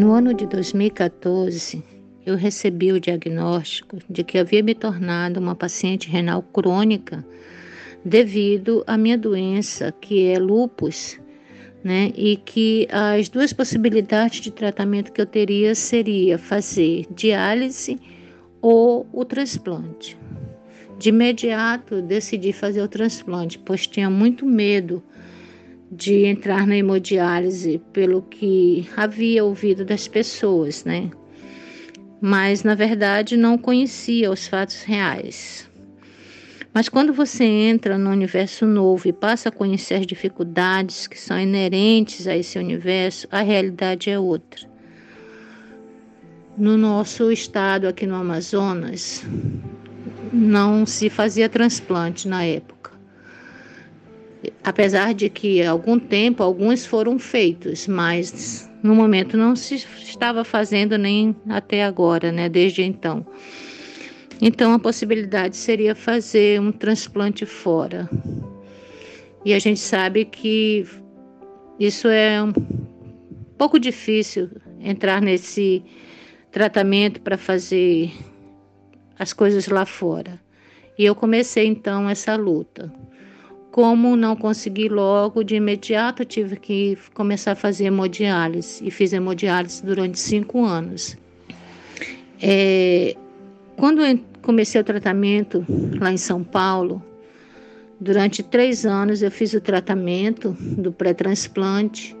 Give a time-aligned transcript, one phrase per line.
[0.00, 1.84] No ano de 2014,
[2.24, 7.22] eu recebi o diagnóstico de que havia me tornado uma paciente renal crônica
[8.02, 11.20] devido à minha doença, que é lupus,
[11.84, 12.12] né?
[12.16, 18.00] E que as duas possibilidades de tratamento que eu teria seria fazer diálise
[18.62, 20.16] ou o transplante.
[20.98, 25.02] De imediato decidi fazer o transplante, pois tinha muito medo
[25.90, 31.10] de entrar na hemodiálise pelo que havia ouvido das pessoas, né?
[32.20, 35.68] Mas na verdade não conhecia os fatos reais.
[36.72, 41.38] Mas quando você entra no universo novo e passa a conhecer as dificuldades que são
[41.38, 44.70] inerentes a esse universo, a realidade é outra.
[46.56, 49.24] No nosso estado aqui no Amazonas,
[50.32, 52.79] não se fazia transplante na época.
[54.64, 60.44] Apesar de que há algum tempo alguns foram feitos, mas no momento não se estava
[60.44, 63.26] fazendo nem até agora, né, desde então.
[64.40, 68.08] Então a possibilidade seria fazer um transplante fora.
[69.44, 70.86] E a gente sabe que
[71.78, 72.52] isso é um
[73.58, 75.82] pouco difícil entrar nesse
[76.50, 78.10] tratamento para fazer
[79.18, 80.40] as coisas lá fora.
[80.98, 82.92] E eu comecei então essa luta.
[83.70, 88.84] Como não consegui logo, de imediato tive que começar a fazer hemodiálise.
[88.84, 91.16] E fiz hemodiálise durante cinco anos.
[92.42, 93.14] É,
[93.76, 95.64] quando eu comecei o tratamento
[96.00, 97.00] lá em São Paulo,
[98.00, 102.16] durante três anos eu fiz o tratamento do pré-transplante.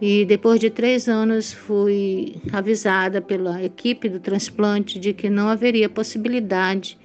[0.00, 5.88] E depois de três anos fui avisada pela equipe do transplante de que não haveria
[5.90, 6.98] possibilidade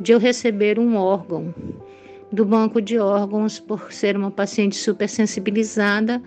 [0.00, 1.54] de eu receber um órgão
[2.32, 6.22] do banco de órgãos por ser uma paciente supersensibilizada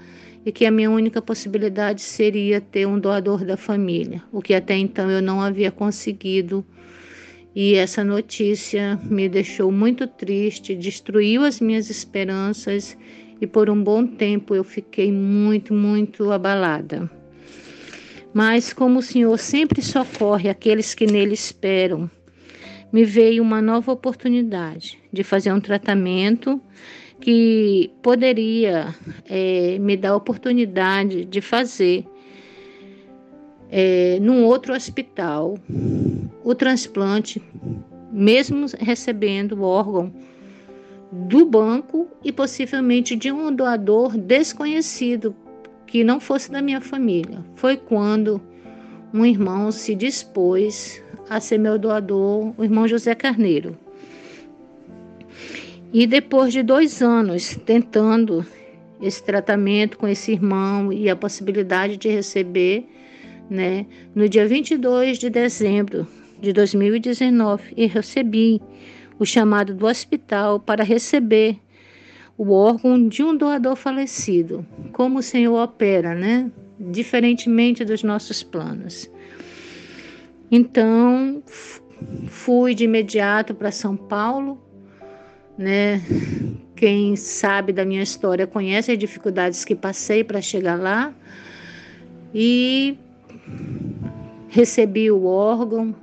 [0.45, 4.77] e que a minha única possibilidade seria ter um doador da família, o que até
[4.77, 6.65] então eu não havia conseguido.
[7.53, 12.97] E essa notícia me deixou muito triste, destruiu as minhas esperanças
[13.41, 17.09] e por um bom tempo eu fiquei muito, muito abalada.
[18.33, 22.09] Mas como o Senhor sempre socorre aqueles que nele esperam,
[22.91, 26.61] me veio uma nova oportunidade de fazer um tratamento
[27.19, 32.05] que poderia é, me dar a oportunidade de fazer
[33.69, 35.57] é, num outro hospital
[36.43, 37.41] o transplante,
[38.11, 40.13] mesmo recebendo o órgão
[41.11, 45.35] do banco e possivelmente de um doador desconhecido
[45.85, 47.43] que não fosse da minha família.
[47.55, 48.41] Foi quando
[49.13, 53.77] um irmão se dispôs a ser meu doador, o irmão José Carneiro.
[55.93, 58.45] E depois de dois anos tentando
[59.01, 62.85] esse tratamento com esse irmão e a possibilidade de receber,
[63.49, 66.07] né, no dia 22 de dezembro
[66.39, 68.61] de 2019, eu recebi
[69.19, 71.57] o chamado do hospital para receber
[72.37, 76.51] o órgão de um doador falecido, como o Senhor opera, né?
[76.79, 79.09] Diferentemente dos nossos planos.
[80.51, 81.43] Então,
[82.27, 84.61] fui de imediato para São Paulo,
[85.57, 86.01] né?
[86.75, 91.13] Quem sabe da minha história conhece as dificuldades que passei para chegar lá.
[92.33, 92.97] E
[94.49, 95.95] recebi o órgão,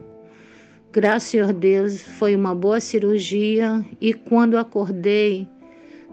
[0.94, 3.84] Graças a Deus, foi uma boa cirurgia.
[4.00, 5.44] E quando acordei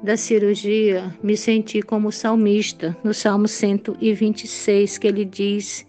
[0.02, 5.86] da cirurgia, me senti como salmista, no Salmo 126, que ele diz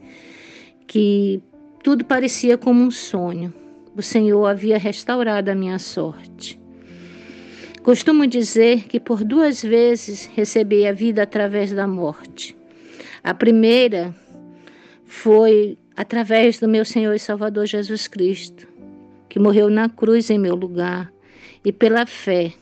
[0.86, 1.42] que
[1.82, 3.52] tudo parecia como um sonho.
[3.96, 6.58] O Senhor havia restaurado a minha sorte.
[7.82, 12.56] Costumo dizer que por duas vezes recebi a vida através da morte.
[13.22, 14.14] A primeira
[15.06, 18.72] foi através do meu Senhor e Salvador Jesus Cristo
[19.32, 21.10] que morreu na cruz em meu lugar,
[21.64, 22.52] e pela fé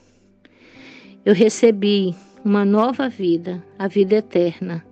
[1.25, 2.15] eu recebi
[2.45, 4.87] uma nova vida, a vida eterna.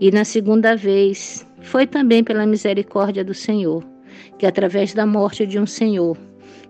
[0.00, 3.84] E na segunda vez foi também pela misericórdia do Senhor,
[4.38, 6.16] que através da morte de um Senhor,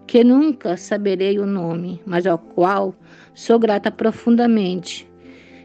[0.06, 2.94] que nunca saberei o nome, mas ao qual
[3.34, 5.08] sou grata profundamente,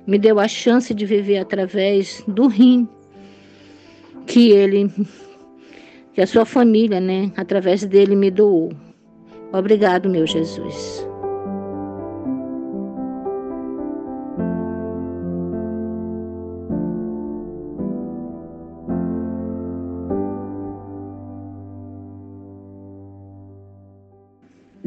[0.05, 2.87] me deu a chance de viver através do rim
[4.25, 4.91] que ele
[6.13, 8.71] que a sua família, né, através dele me doou.
[9.51, 11.12] Obrigado, meu Jesus.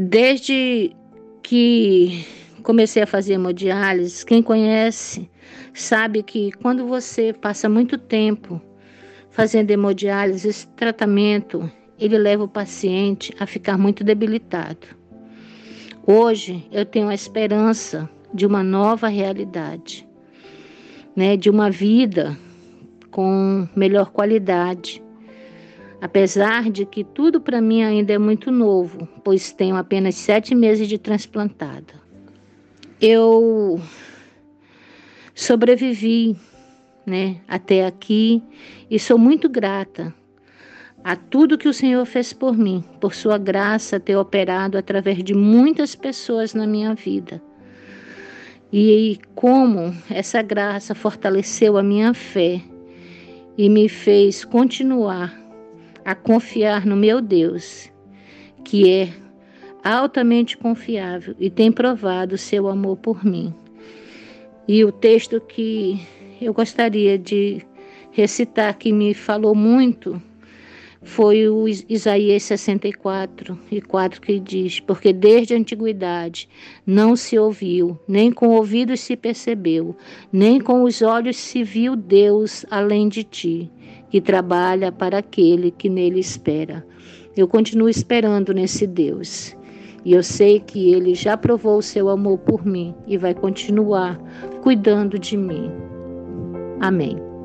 [0.09, 0.95] Desde
[1.43, 2.25] que
[2.63, 5.29] comecei a fazer hemodiálise, quem conhece
[5.75, 8.63] sabe que quando você passa muito tempo
[9.31, 11.69] fazendo hemodiálise, esse tratamento
[11.99, 14.87] ele leva o paciente a ficar muito debilitado.
[16.07, 20.07] Hoje eu tenho a esperança de uma nova realidade,
[21.17, 22.39] né, de uma vida
[23.11, 25.03] com melhor qualidade.
[26.07, 30.87] Apesar de que tudo para mim ainda é muito novo, pois tenho apenas sete meses
[30.87, 31.95] de transplantada.
[33.01, 33.81] Eu
[35.35, 36.37] sobrevivi
[37.05, 38.41] né, até aqui
[38.89, 40.15] e sou muito grata
[41.03, 45.35] a tudo que o Senhor fez por mim, por sua graça ter operado através de
[45.35, 47.43] muitas pessoas na minha vida.
[48.73, 52.63] E como essa graça fortaleceu a minha fé
[53.59, 55.46] e me fez continuar
[56.07, 57.91] a confiar no meu Deus,
[58.65, 59.13] que é
[59.83, 63.53] altamente confiável e tem provado seu amor por mim.
[64.69, 66.01] E o texto que
[66.41, 67.61] eu gostaria de
[68.13, 70.23] recitar, que me falou muito,
[71.03, 76.49] foi o Isaías 64 e 4 que diz: Porque desde a antiguidade
[76.87, 79.97] não se ouviu, nem com ouvidos se percebeu,
[80.33, 83.71] nem com os olhos se viu Deus além de ti,
[84.11, 86.87] que trabalha para aquele que nele espera.
[87.37, 89.57] Eu continuo esperando nesse Deus.
[90.05, 94.17] E eu sei que ele já provou o seu amor por mim e vai continuar
[94.63, 95.71] cuidando de mim.
[96.81, 97.36] Amém.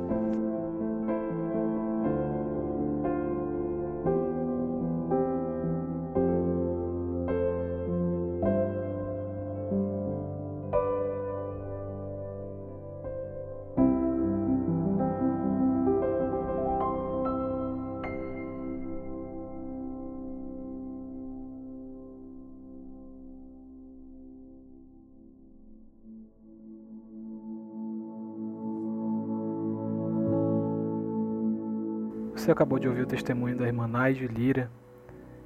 [32.52, 34.70] Acabou de ouvir o testemunho da irmã Naide Lira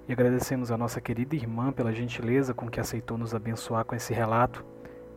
[0.07, 4.11] e agradecemos a nossa querida irmã pela gentileza com que aceitou nos abençoar com esse
[4.11, 4.65] relato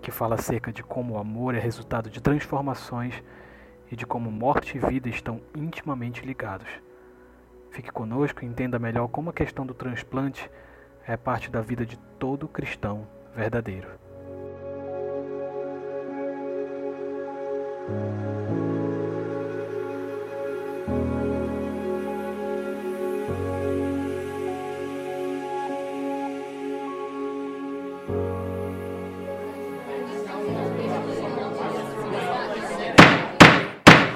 [0.03, 3.23] que fala acerca de como o amor é resultado de transformações
[3.91, 6.69] e de como morte e vida estão intimamente ligados.
[7.71, 10.51] Fique conosco e entenda melhor como a questão do transplante
[11.07, 13.89] é parte da vida de todo cristão verdadeiro.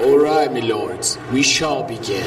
[0.03, 2.27] My lords, we shall begin.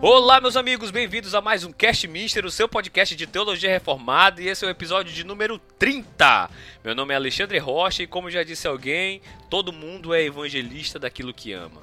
[0.00, 4.42] Olá, meus amigos, bem-vindos a mais um Cast Mister, o seu podcast de teologia reformada,
[4.42, 6.50] e esse é o episódio de número 30.
[6.84, 11.32] Meu nome é Alexandre Rocha e, como já disse alguém, todo mundo é evangelista daquilo
[11.32, 11.80] que ama.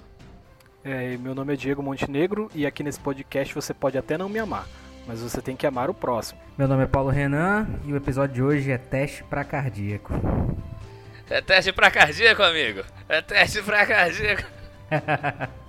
[0.84, 4.38] É, meu nome é Diego Montenegro e aqui nesse podcast você pode até não me
[4.38, 4.68] amar,
[5.08, 6.40] mas você tem que amar o próximo.
[6.58, 10.14] Meu nome é Paulo Renan e o episódio de hoje é teste para cardíaco.
[11.30, 12.84] É teste para cardíaco, amigo.
[13.10, 14.44] É teste para cardíaco.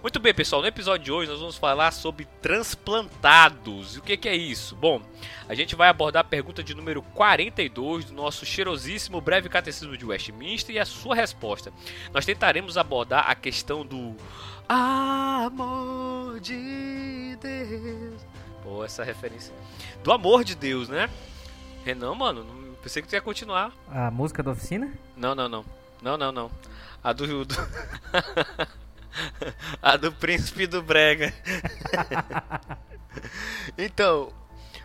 [0.00, 0.62] Muito bem, pessoal.
[0.62, 3.96] No episódio de hoje nós vamos falar sobre transplantados.
[3.96, 4.76] E o que, que é isso?
[4.76, 5.02] Bom,
[5.48, 10.06] a gente vai abordar a pergunta de número 42 do nosso cheirosíssimo breve catecismo de
[10.06, 11.72] Westminster e a sua resposta.
[12.12, 14.16] Nós tentaremos abordar a questão do
[14.68, 18.27] amor de Deus
[18.68, 19.54] Pô, essa referência.
[20.04, 21.08] Do amor de Deus, né?
[21.86, 23.72] Renan, mano, não, pensei que tu ia continuar.
[23.90, 24.92] A música da oficina?
[25.16, 25.64] Não, não, não.
[26.02, 26.50] Não, não, não.
[27.02, 27.46] A do.
[27.46, 27.54] do...
[29.80, 31.32] a do príncipe do Brega.
[33.78, 34.30] então,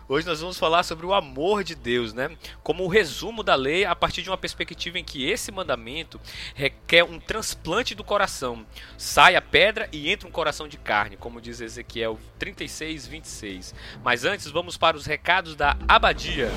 [0.06, 2.36] Hoje nós vamos falar sobre o amor de Deus, né?
[2.62, 6.20] Como o resumo da lei a partir de uma perspectiva em que esse mandamento
[6.54, 8.66] requer um transplante do coração.
[8.98, 13.74] Sai a pedra e entra um coração de carne, como diz Ezequiel 36, 26.
[14.02, 16.50] Mas antes vamos para os recados da abadia.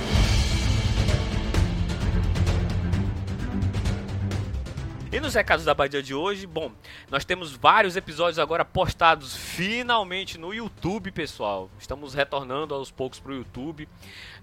[5.10, 6.70] E nos recados da Badia de hoje, bom,
[7.10, 11.70] nós temos vários episódios agora postados finalmente no YouTube, pessoal.
[11.80, 13.88] Estamos retornando aos poucos para o YouTube.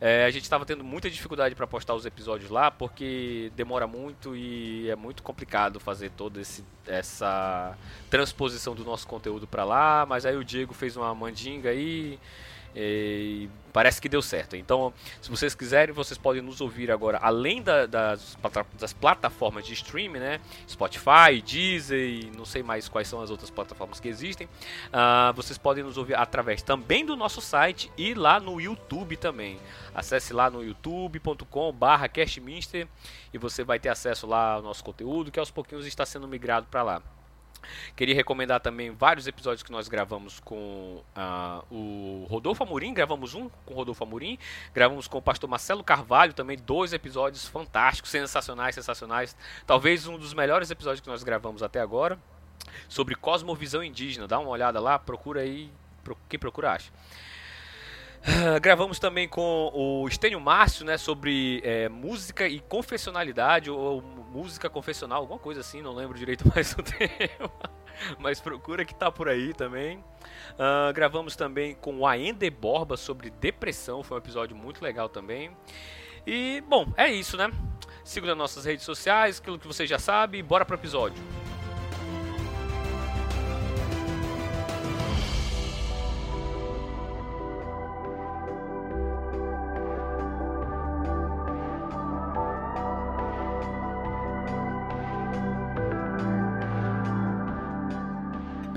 [0.00, 4.34] É, a gente estava tendo muita dificuldade para postar os episódios lá, porque demora muito
[4.34, 6.40] e é muito complicado fazer toda
[6.86, 7.76] essa
[8.08, 10.06] transposição do nosso conteúdo para lá.
[10.08, 12.18] Mas aí o Diego fez uma mandinga aí E
[13.72, 14.56] parece que deu certo.
[14.56, 18.36] Então, se vocês quiserem, vocês podem nos ouvir agora, além da, das,
[18.78, 20.40] das, plataformas de streaming, né?
[20.68, 24.46] Spotify, Deezer, não sei mais quais são as outras plataformas que existem.
[24.46, 29.58] Uh, vocês podem nos ouvir através também do nosso site e lá no YouTube também.
[29.94, 32.86] Acesse lá no youtube.com/barra castminster
[33.32, 36.66] e você vai ter acesso lá ao nosso conteúdo, que aos pouquinhos está sendo migrado
[36.70, 37.02] para lá.
[37.96, 42.94] Queria recomendar também vários episódios que nós gravamos com uh, o Rodolfo Amorim.
[42.94, 44.38] Gravamos um com o Rodolfo Amorim.
[44.72, 46.56] Gravamos com o pastor Marcelo Carvalho também.
[46.56, 49.36] Dois episódios fantásticos, sensacionais, sensacionais.
[49.66, 52.18] Talvez um dos melhores episódios que nós gravamos até agora.
[52.88, 54.26] Sobre cosmovisão indígena.
[54.26, 55.70] Dá uma olhada lá, procura aí.
[56.28, 56.90] Quem procura acha.
[58.24, 64.02] Uh, gravamos também com o Estênio Márcio, né, sobre é, música e confessionalidade, ou, ou,
[64.02, 67.52] música confessional, alguma coisa assim, não lembro direito mais o tema,
[68.18, 69.98] mas procura que tá por aí também.
[69.98, 75.54] Uh, gravamos também com o Aende Borba sobre depressão, foi um episódio muito legal também.
[76.26, 77.52] E, bom, é isso, né?
[78.02, 81.22] Siga nas nossas redes sociais, aquilo que você já sabe, bora pro episódio.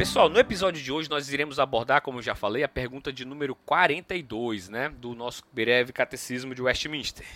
[0.07, 3.25] Pessoal, no episódio de hoje nós iremos abordar, como eu já falei, a pergunta de
[3.25, 7.27] número 42, né, do nosso breve catecismo de Westminster.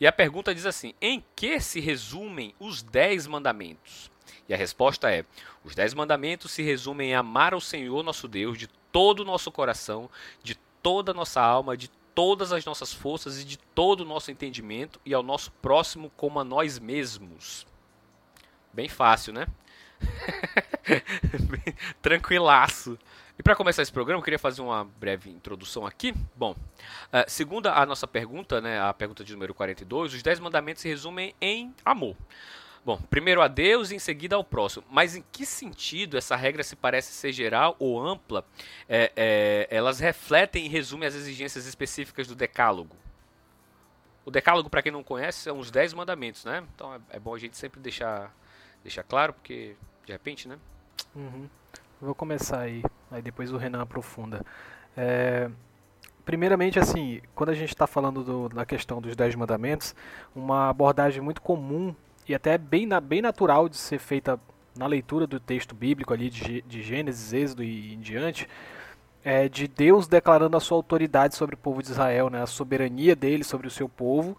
[0.00, 4.10] E a pergunta diz assim: Em que se resumem os dez mandamentos?
[4.48, 5.24] E a resposta é:
[5.62, 9.52] Os dez mandamentos se resumem em amar ao Senhor nosso Deus de todo o nosso
[9.52, 10.10] coração,
[10.42, 14.32] de toda a nossa alma, de todas as nossas forças e de todo o nosso
[14.32, 17.64] entendimento, e ao nosso próximo como a nós mesmos.
[18.72, 19.46] Bem fácil, né?
[22.02, 22.98] Tranquilaço.
[23.38, 26.14] E para começar esse programa, eu queria fazer uma breve introdução aqui.
[26.34, 30.82] Bom, uh, segundo a nossa pergunta, né, a pergunta de número 42, os 10 mandamentos
[30.82, 32.16] se resumem em amor.
[32.86, 34.84] Bom, primeiro a Deus e em seguida ao próximo.
[34.88, 38.46] Mas em que sentido essa regra se parece ser geral ou ampla?
[38.88, 42.94] É, é, elas refletem e resumem as exigências específicas do Decálogo.
[44.24, 46.62] O Decálogo, para quem não conhece, são os 10 mandamentos, né?
[46.74, 48.32] Então é, é bom a gente sempre deixar
[48.86, 49.74] deixar claro, porque
[50.04, 50.56] de repente, né?
[51.14, 51.48] Uhum.
[52.00, 54.44] Vou começar aí, aí depois o Renan aprofunda.
[54.96, 55.50] É,
[56.24, 59.94] primeiramente, assim, quando a gente está falando do, da questão dos Dez Mandamentos,
[60.34, 61.94] uma abordagem muito comum
[62.28, 64.38] e até bem, na, bem natural de ser feita
[64.76, 68.48] na leitura do texto bíblico ali de, de Gênesis, Êxodo e em diante,
[69.24, 73.16] é de Deus declarando a sua autoridade sobre o povo de Israel, né, a soberania
[73.16, 74.36] dele sobre o seu povo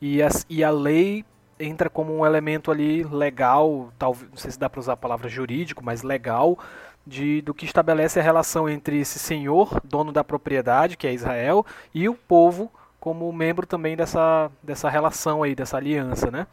[0.00, 1.24] e, as, e a lei
[1.60, 5.28] entra como um elemento ali legal, talvez, não sei se dá para usar a palavra
[5.28, 6.58] jurídico, mas legal,
[7.06, 11.64] de, do que estabelece a relação entre esse senhor, dono da propriedade, que é Israel,
[11.94, 16.46] e o povo como membro também dessa, dessa relação aí, dessa aliança, né?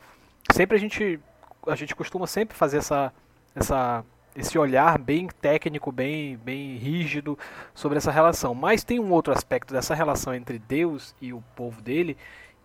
[0.52, 1.20] Sempre a gente
[1.68, 3.12] a gente costuma sempre fazer essa
[3.54, 7.38] essa esse olhar bem técnico, bem bem rígido
[7.74, 8.56] sobre essa relação.
[8.56, 12.16] Mas tem um outro aspecto dessa relação entre Deus e o povo dele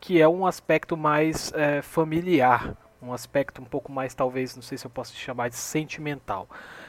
[0.02, 4.76] que é um aspecto mais é, familiar, um aspecto um pouco mais, talvez, não sei
[4.76, 6.48] se eu posso chamar de sentimental.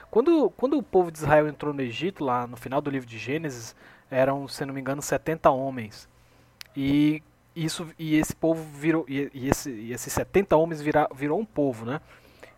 [0.09, 3.19] Quando, quando o povo de Israel entrou no Egito, lá no final do livro de
[3.19, 3.75] Gênesis,
[4.09, 6.09] eram, se não me engano, 70 homens.
[6.75, 7.21] E
[7.55, 11.45] isso e esse povo virou e, e, esse, e esses 70 homens vira, virou um
[11.45, 12.01] povo, né?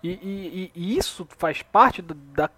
[0.01, 2.49] E, e, isso faz parte do, da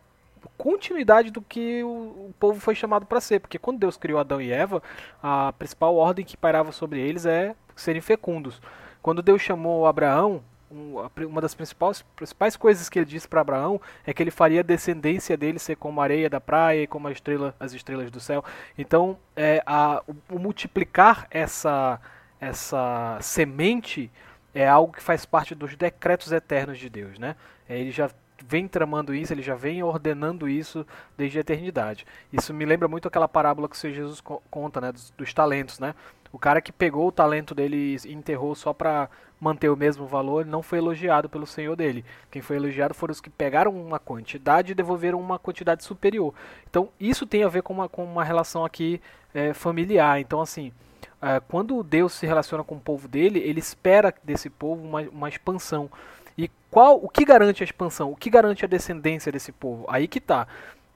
[0.55, 4.39] continuidade do que o, o povo foi chamado para ser, porque quando Deus criou Adão
[4.39, 4.83] e Eva,
[5.23, 8.61] a principal ordem que pairava sobre eles é serem fecundos.
[9.01, 14.13] Quando Deus chamou Abraão, uma das principais, principais coisas que ele disse para Abraão é
[14.13, 17.11] que ele faria a descendência dele ser como a areia da praia e como a
[17.11, 18.43] estrela, as estrelas do céu.
[18.77, 22.01] Então, é, a, o, multiplicar essa,
[22.39, 24.11] essa semente
[24.53, 27.35] é algo que faz parte dos decretos eternos de Deus, né?
[27.69, 28.09] É, ele já
[28.45, 30.85] vem tramando isso, ele já vem ordenando isso
[31.17, 32.05] desde a eternidade.
[32.31, 35.79] Isso me lembra muito aquela parábola que o Senhor Jesus conta, né, dos, dos talentos,
[35.79, 35.95] né?
[36.31, 40.45] O cara que pegou o talento dele e enterrou só para manter o mesmo valor
[40.45, 42.03] não foi elogiado pelo senhor dele.
[42.31, 46.33] Quem foi elogiado foram os que pegaram uma quantidade e devolveram uma quantidade superior.
[46.69, 49.01] Então isso tem a ver com uma, com uma relação aqui
[49.33, 50.19] é, familiar.
[50.19, 50.71] Então assim,
[51.21, 55.29] é, quando Deus se relaciona com o povo dele, ele espera desse povo uma, uma
[55.29, 55.89] expansão.
[56.37, 58.11] E qual o que garante a expansão?
[58.11, 59.85] O que garante a descendência desse povo?
[59.87, 60.47] Aí que está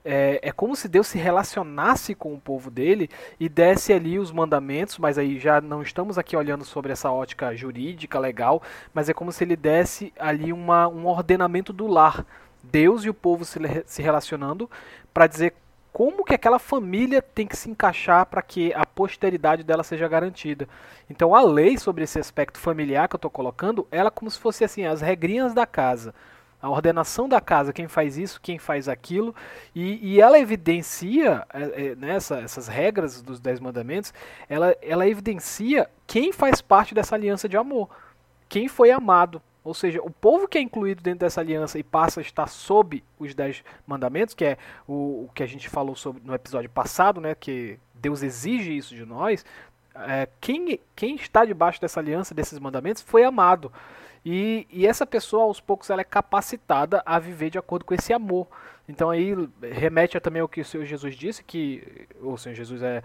[0.04, 4.32] é, é como se Deus se relacionasse com o povo dele e desse ali os
[4.32, 9.14] mandamentos, mas aí já não estamos aqui olhando sobre essa ótica jurídica, legal, mas é
[9.14, 12.26] como se ele desse ali uma, um ordenamento do lar.
[12.62, 14.70] Deus e o povo se, se relacionando
[15.12, 15.54] para dizer
[15.92, 20.66] como que aquela família tem que se encaixar para que a posteridade dela seja garantida.
[21.08, 24.38] Então a lei sobre esse aspecto familiar que eu estou colocando, ela é como se
[24.38, 26.14] fosse assim as regrinhas da casa,
[26.62, 29.34] a ordenação da casa, quem faz isso, quem faz aquilo,
[29.74, 34.14] e, e ela evidencia é, é, nessa essas regras dos dez mandamentos,
[34.48, 37.90] ela, ela evidencia quem faz parte dessa aliança de amor,
[38.48, 42.20] quem foi amado ou seja, o povo que é incluído dentro dessa aliança e passa
[42.20, 46.20] a estar sob os dez mandamentos, que é o, o que a gente falou sobre
[46.24, 49.44] no episódio passado, né, que Deus exige isso de nós,
[49.94, 53.72] é, quem, quem está debaixo dessa aliança, desses mandamentos, foi amado.
[54.24, 58.12] E, e, essa pessoa, aos poucos, ela é capacitada a viver de acordo com esse
[58.12, 58.46] amor.
[58.88, 63.02] Então aí remete também ao que o Senhor Jesus disse, que o Senhor Jesus é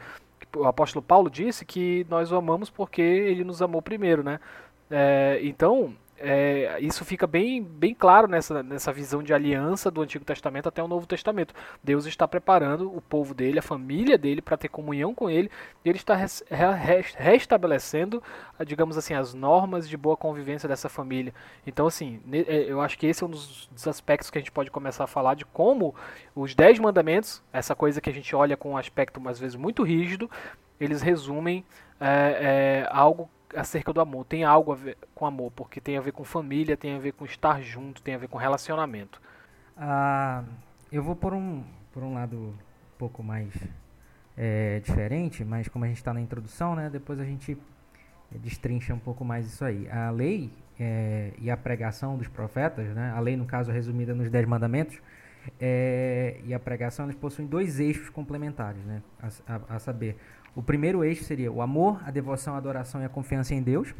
[0.55, 4.39] o apóstolo Paulo disse que nós o amamos porque ele nos amou primeiro, né?
[4.89, 10.25] É, então é, isso fica bem, bem claro nessa, nessa visão de aliança do Antigo
[10.25, 11.53] Testamento até o Novo Testamento.
[11.83, 15.51] Deus está preparando o povo dele, a família dele, para ter comunhão com ele,
[15.85, 18.21] e ele está res, res, restabelecendo,
[18.65, 21.33] digamos assim, as normas de boa convivência dessa família.
[21.65, 24.51] Então, assim, é, eu acho que esse é um dos, dos aspectos que a gente
[24.51, 25.93] pode começar a falar de como
[26.35, 29.83] os Dez Mandamentos, essa coisa que a gente olha com um aspecto, às vezes, muito
[29.83, 30.29] rígido,
[30.79, 31.63] eles resumem
[31.99, 34.25] é, é, algo acerca do amor.
[34.25, 37.13] Tem algo a ver com amor, porque tem a ver com família, tem a ver
[37.13, 39.21] com estar junto, tem a ver com relacionamento.
[39.75, 40.43] Ah,
[40.91, 43.53] eu vou por um, por um lado um pouco mais
[44.37, 47.57] é, diferente, mas como a gente está na introdução, né, depois a gente
[48.31, 49.89] destrincha um pouco mais isso aí.
[49.89, 54.29] A lei é, e a pregação dos profetas, né, a lei no caso resumida nos
[54.29, 54.99] Dez Mandamentos,
[55.59, 60.17] é, e a pregação eles possuem dois eixos complementares, né, a, a, a saber,
[60.57, 63.93] o primeiro eixo seria o amor, a devoção, a adoração e a confiança em Deus.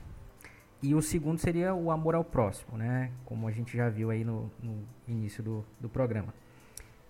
[0.81, 3.11] E o segundo seria o amor ao próximo, né?
[3.25, 6.33] Como a gente já viu aí no, no início do, do programa.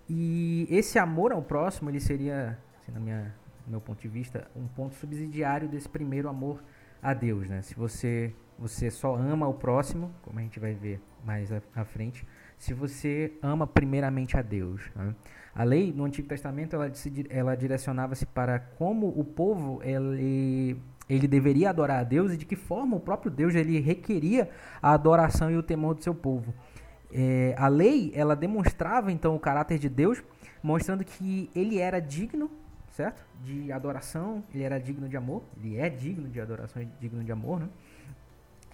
[0.06, 4.50] E esse amor ao próximo, ele seria, assim, na minha, no meu ponto de vista,
[4.54, 6.62] um ponto subsidiário desse primeiro amor
[7.02, 7.62] a Deus, né?
[7.62, 11.86] Se você, você só ama o próximo, como a gente vai ver mais à, à
[11.86, 12.26] frente,
[12.58, 14.82] se você ama primeiramente a Deus.
[14.94, 15.14] Né?
[15.54, 16.90] A lei no Antigo Testamento ela,
[17.30, 20.76] ela direcionava-se para como o povo ele,
[21.08, 24.50] ele deveria adorar a Deus e de que forma o próprio Deus ele requeria
[24.82, 26.52] a adoração e o temor do seu povo.
[27.12, 30.22] É, a lei ela demonstrava então o caráter de Deus,
[30.62, 32.50] mostrando que ele era digno,
[32.90, 37.24] certo, de adoração, ele era digno de amor, ele é digno de adoração e digno
[37.24, 37.68] de amor, né?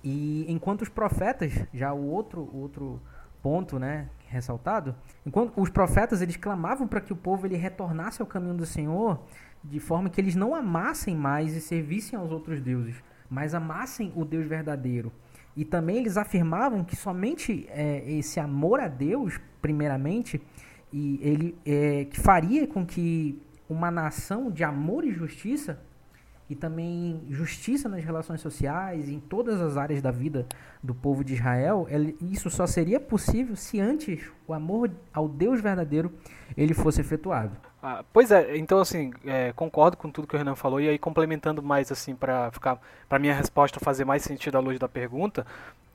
[0.03, 3.01] E enquanto os profetas, já o outro outro
[3.44, 8.26] ponto, né, ressaltado, enquanto os profetas eles clamavam para que o povo ele retornasse ao
[8.26, 9.22] caminho do Senhor,
[9.62, 12.96] de forma que eles não amassem mais e servissem aos outros deuses,
[13.28, 15.12] mas amassem o Deus verdadeiro.
[15.54, 20.40] E também eles afirmavam que somente é, esse amor a Deus, primeiramente,
[20.90, 25.78] e ele é, que faria com que uma nação de amor e justiça
[26.48, 30.46] e também justiça nas relações sociais, em todas as áreas da vida
[30.83, 31.87] do povo de Israel,
[32.20, 36.12] isso só seria possível se antes o amor ao Deus verdadeiro
[36.57, 37.57] ele fosse efetuado.
[37.83, 40.98] Ah, pois é, então assim, é, concordo com tudo que o Renan falou e aí
[40.98, 42.78] complementando mais assim para ficar
[43.09, 45.46] para minha resposta fazer mais sentido à luz da pergunta,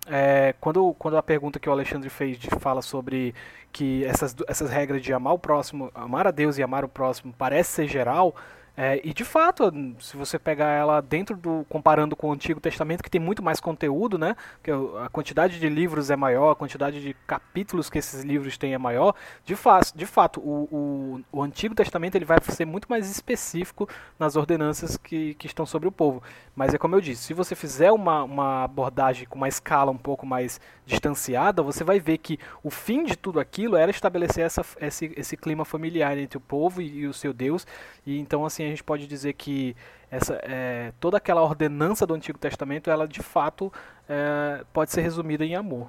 [0.08, 3.34] é, quando, quando a pergunta que o Alexandre fez de, fala sobre
[3.72, 7.34] que essas, essas regras de amar o próximo, amar a Deus e amar o próximo
[7.38, 8.36] parece ser geral,
[8.82, 11.66] é, e de fato, se você pegar ela dentro do.
[11.68, 14.38] comparando com o Antigo Testamento, que tem muito mais conteúdo, né?
[14.64, 18.74] Que a quantidade de livros é maior, a quantidade de capítulos que esses livros têm
[18.74, 19.14] é maior.
[19.44, 23.86] De, fa de fato, o, o, o Antigo Testamento ele vai ser muito mais específico
[24.18, 26.24] nas ordenanças que, que estão sobre o povo.
[26.56, 29.98] Mas é como eu disse, se você fizer uma, uma abordagem com uma escala um
[29.98, 30.58] pouco mais
[30.90, 35.38] distanciada, você vai ver que o fim de tudo aquilo era estabelecer essa, esse, esse
[35.38, 37.66] clima familiar entre o povo e, e o seu Deus.
[38.06, 39.76] E então, assim, a gente pode dizer que
[40.10, 43.72] essa, é, toda aquela ordenança do Antigo Testamento, ela de fato
[44.10, 45.88] é, pode ser resumida em amor.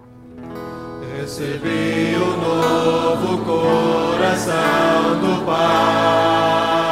[1.16, 6.89] Recebi o novo coração do Pai.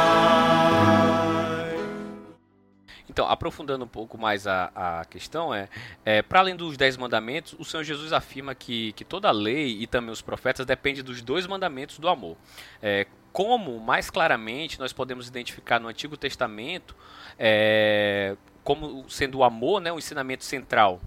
[3.19, 5.67] Então, aprofundando um pouco mais a, a questão, é,
[6.05, 9.77] é para além dos dez mandamentos, o Senhor Jesus afirma que, que toda a lei
[9.81, 12.37] e também os profetas dependem dos dois mandamentos do amor.
[12.81, 16.95] É, como mais claramente nós podemos identificar no Antigo Testamento
[17.37, 21.01] é, como sendo o amor né, o ensinamento central?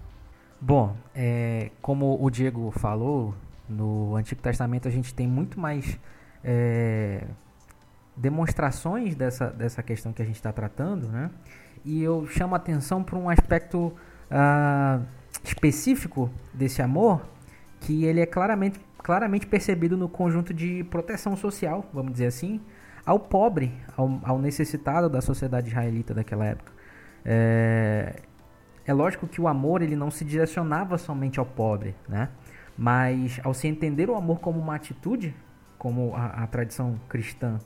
[0.61, 3.33] Bom, é, como o Diego falou,
[3.67, 5.99] no Antigo Testamento a gente tem muito mais
[6.43, 7.25] é,
[8.15, 11.31] demonstrações dessa, dessa questão que a gente está tratando, né?
[11.85, 13.93] E eu chamo a atenção para um aspecto
[14.31, 15.05] uh,
[15.43, 17.21] específico desse amor,
[17.79, 22.61] que ele é claramente claramente percebido no conjunto de proteção social, vamos dizer assim,
[23.05, 26.71] ao pobre, ao, ao necessitado da sociedade israelita daquela época.
[27.25, 28.15] É,
[28.85, 32.29] é lógico que o amor ele não se direcionava somente ao pobre, né?
[32.77, 35.35] Mas ao se entender o amor como uma atitude,
[35.77, 37.59] como a, a tradição cristã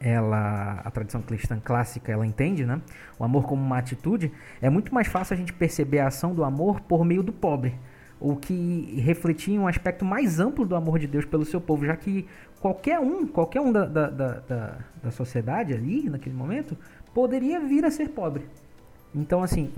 [0.00, 2.80] ela a tradição cristã clássica ela entende, né?
[3.18, 6.44] O amor como uma atitude, é muito mais fácil a gente perceber a ação do
[6.44, 7.74] amor por meio do pobre,
[8.20, 11.96] o que refletia um aspecto mais amplo do amor de Deus pelo seu povo, já
[11.96, 12.26] que
[12.60, 16.76] qualquer um, qualquer um da, da, da, da sociedade ali, naquele momento,
[17.14, 18.44] poderia vir a ser pobre.
[19.14, 19.70] Então, assim,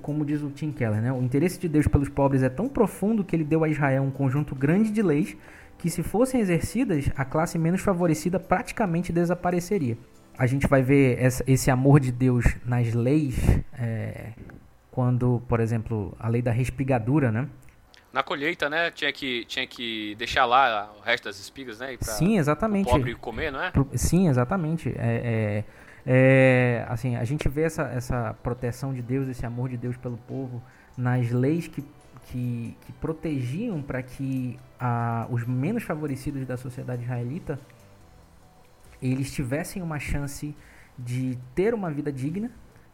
[0.00, 3.22] como diz o Tim Keller, né, o interesse de Deus pelos pobres é tão profundo
[3.22, 5.36] que ele deu a Israel um conjunto grande de leis
[5.78, 9.96] que, se fossem exercidas, a classe menos favorecida praticamente desapareceria.
[10.36, 13.36] A gente vai ver essa, esse amor de Deus nas leis,
[13.72, 14.32] é,
[14.90, 17.48] quando, por exemplo, a lei da respigadura, né?
[18.12, 18.90] Na colheita, né?
[18.90, 21.96] Tinha que, tinha que deixar lá o resto das espigas, né?
[22.00, 22.88] Sim, exatamente.
[22.88, 23.72] O pobre comer, não é?
[23.94, 24.88] Sim, exatamente.
[24.96, 25.64] É, é,
[26.06, 30.16] é, assim, a gente vê essa, essa proteção de Deus, esse amor de Deus pelo
[30.16, 30.62] povo
[30.96, 31.84] nas leis que,
[32.26, 37.58] que, que protegiam para que a, os menos favorecidos da sociedade israelita
[39.00, 40.54] eles tivessem uma chance
[40.98, 42.50] de ter uma vida digna,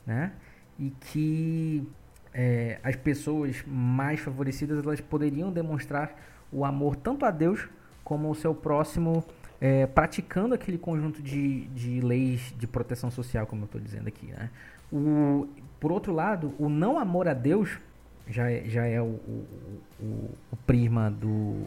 [0.07, 0.33] né?
[0.79, 1.87] E que
[2.33, 6.15] é, as pessoas mais favorecidas elas poderiam demonstrar
[6.53, 7.69] o amor tanto a Deus
[8.03, 9.25] como ao seu próximo,
[9.61, 14.27] é, praticando aquele conjunto de, de leis de proteção social, como eu estou dizendo aqui.
[14.27, 14.51] Né?
[14.93, 15.49] O,
[15.81, 17.79] por outro lado, o não amor a Deus
[18.29, 19.21] já é, já é o,
[20.01, 21.67] o, o, prisma do,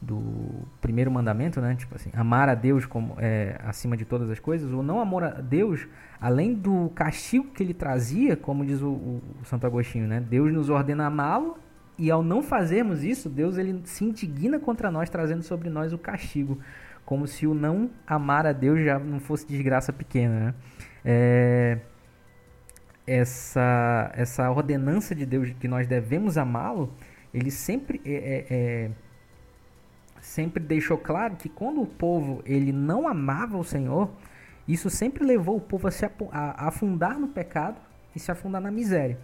[0.00, 0.20] do
[0.80, 1.74] primeiro mandamento, né?
[1.76, 4.72] Tipo assim, amar a Deus como é, acima de todas as coisas.
[4.72, 5.86] O não amor a Deus,
[6.20, 10.20] além do castigo que ele trazia, como diz o, o Santo Agostinho, né?
[10.20, 11.58] Deus nos ordena amá-lo
[11.96, 15.98] e ao não fazermos isso, Deus ele se indigna contra nós, trazendo sobre nós o
[15.98, 16.58] castigo,
[17.04, 20.54] como se o não amar a Deus já não fosse desgraça pequena, né?
[21.04, 21.78] É,
[23.06, 26.92] essa essa ordenança de Deus que nós devemos amá-lo,
[27.32, 28.90] ele sempre é, é, é
[30.20, 34.10] sempre deixou claro que quando o povo ele não amava o Senhor,
[34.66, 37.76] isso sempre levou o povo a se a afundar no pecado
[38.16, 39.18] e se afundar na miséria.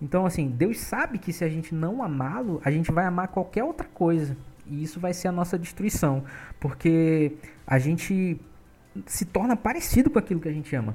[0.00, 3.64] Então, assim, Deus sabe que se a gente não amá-lo, a gente vai amar qualquer
[3.64, 4.36] outra coisa.
[4.66, 6.24] E isso vai ser a nossa destruição.
[6.60, 7.32] Porque
[7.66, 8.40] a gente
[9.06, 10.94] se torna parecido com aquilo que a gente ama.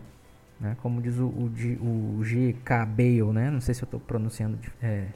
[0.59, 0.75] Né?
[0.81, 2.85] Como diz o, o, o G.K.
[2.85, 3.51] Bale, né?
[3.51, 5.07] Não sei se eu estou pronunciando é,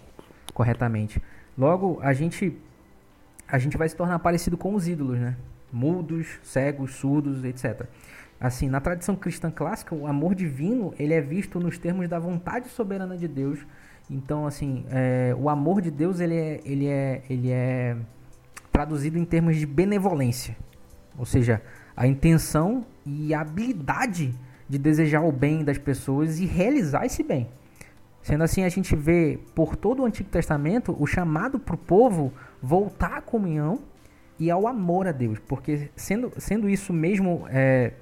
[0.54, 1.22] corretamente.
[1.58, 2.56] Logo, a gente
[3.48, 5.38] a gente vai se tornar parecido com os ídolos, né?
[5.72, 7.86] Mudos, cegos, surdos, etc.
[8.40, 12.68] Assim, na tradição cristã clássica, o amor divino ele é visto nos termos da vontade
[12.70, 13.66] soberana de Deus.
[14.10, 17.98] Então, assim, é, o amor de Deus ele é, ele, é, ele é
[18.72, 20.56] traduzido em termos de benevolência,
[21.18, 21.62] ou seja,
[21.96, 24.36] a intenção e a habilidade
[24.68, 27.48] de desejar o bem das pessoas e realizar esse bem.
[28.22, 32.34] Sendo assim, a gente vê por todo o Antigo Testamento o chamado para o povo
[32.62, 33.80] voltar à comunhão
[34.40, 37.94] e ao amor a Deus, porque sendo, sendo isso mesmo é,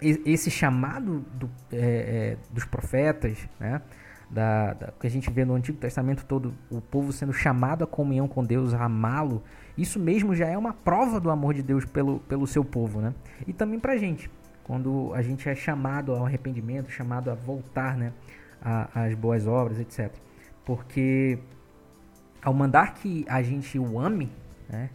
[0.00, 3.80] esse chamado do, é, é, dos profetas, né,
[4.30, 7.86] da, da, que a gente vê no Antigo Testamento todo, o povo sendo chamado à
[7.86, 9.42] comunhão com Deus, a amá-lo,
[9.76, 13.14] isso mesmo já é uma prova do amor de Deus pelo, pelo seu povo, né?
[13.46, 14.30] E também pra gente,
[14.64, 18.12] quando a gente é chamado ao arrependimento, chamado a voltar, né,
[18.94, 20.10] às boas obras, etc.
[20.64, 21.38] Porque
[22.42, 24.32] ao mandar que a gente o ame,
[24.68, 24.90] né,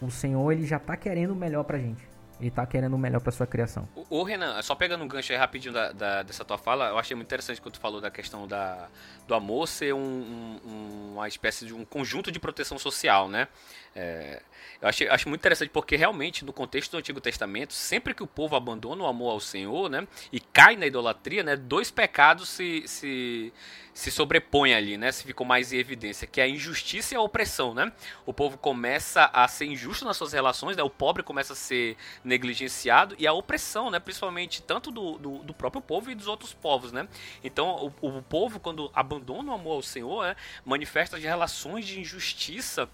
[0.00, 2.12] o Senhor ele já está querendo o melhor para a gente.
[2.40, 3.88] Ele está querendo o melhor para sua criação.
[4.10, 7.14] O, Renan, só pegando um gancho aí rapidinho da, da, dessa tua fala, eu achei
[7.14, 8.88] muito interessante quando tu falou da questão da,
[9.28, 13.46] do amor ser um, um, uma espécie de um conjunto de proteção social, né?
[13.94, 14.42] É,
[14.82, 18.26] eu acho, acho muito interessante porque realmente no contexto do Antigo Testamento, sempre que o
[18.26, 22.82] povo abandona o amor ao Senhor, né, e cai na idolatria, né, dois pecados se,
[22.88, 23.52] se,
[23.94, 27.20] se sobrepõem ali, né, se ficou mais em evidência, que é a injustiça e a
[27.20, 27.92] opressão, né?
[28.26, 31.96] O povo começa a ser injusto nas suas relações, né, o pobre começa a ser
[32.24, 36.52] negligenciado e a opressão, né, principalmente tanto do, do, do próprio povo e dos outros
[36.52, 37.06] povos, né?
[37.44, 42.00] Então o, o povo quando abandona o amor ao Senhor, né, manifesta as relações de
[42.00, 42.90] injustiça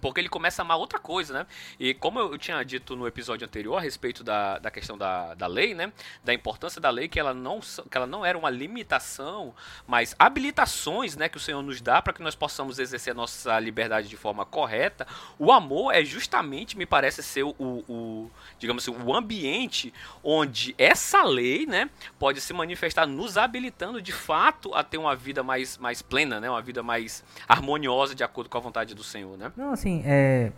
[0.00, 1.46] porque ele começa a amar outra coisa, né?
[1.78, 5.46] E como eu tinha dito no episódio anterior a respeito da, da questão da, da
[5.46, 5.92] lei, né?
[6.22, 9.54] Da importância da lei, que ela, não, que ela não era uma limitação,
[9.86, 11.28] mas habilitações, né?
[11.28, 14.44] Que o Senhor nos dá para que nós possamos exercer a nossa liberdade de forma
[14.44, 15.06] correta.
[15.38, 21.22] O amor é justamente, me parece ser o, o digamos assim, o ambiente onde essa
[21.22, 21.88] lei, né?
[22.18, 26.50] Pode se manifestar nos habilitando de fato a ter uma vida mais, mais plena, né?
[26.50, 29.50] Uma vida mais harmoniosa de acordo com a vontade do Senhor, né?
[29.56, 30.52] Não, assim, é,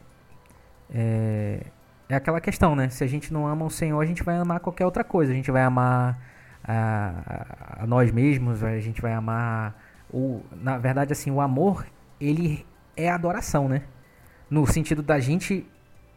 [0.92, 1.66] é,
[2.09, 2.88] é aquela questão, né?
[2.88, 5.33] Se a gente não ama o Senhor, a gente vai amar qualquer outra coisa.
[5.33, 6.18] A gente vai amar
[6.64, 9.80] a, a nós mesmos, a gente vai amar
[10.12, 11.87] o, na verdade, assim, o amor
[12.20, 13.83] ele é adoração, né?
[14.48, 15.66] No sentido da gente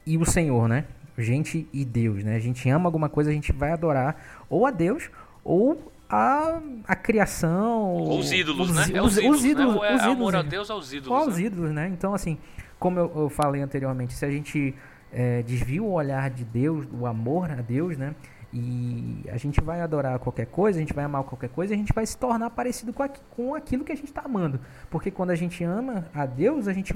[0.05, 0.85] e o Senhor, né?
[1.17, 2.35] Gente e Deus, né?
[2.35, 5.11] A gente ama alguma coisa, a gente vai adorar ou a Deus
[5.43, 7.93] ou a, a criação.
[7.93, 8.97] Ou os ídolos, os, né?
[8.97, 9.87] É os, ídolos, os ídolos, né?
[9.87, 11.09] é, os ídolos, amor a Deus aos ídolos.
[11.09, 11.43] Ou aos né?
[11.43, 11.87] ídolos, né?
[11.87, 12.37] Então, assim,
[12.83, 14.75] como eu, eu falei anteriormente, se a gente
[15.09, 18.13] é, desvia o olhar de Deus, o amor a Deus, né?
[18.51, 21.93] E a gente vai adorar qualquer coisa, a gente vai amar qualquer coisa, a gente
[21.93, 24.59] vai se tornar parecido com, com aquilo que a gente está amando.
[24.89, 26.93] Porque quando a gente ama a Deus, a gente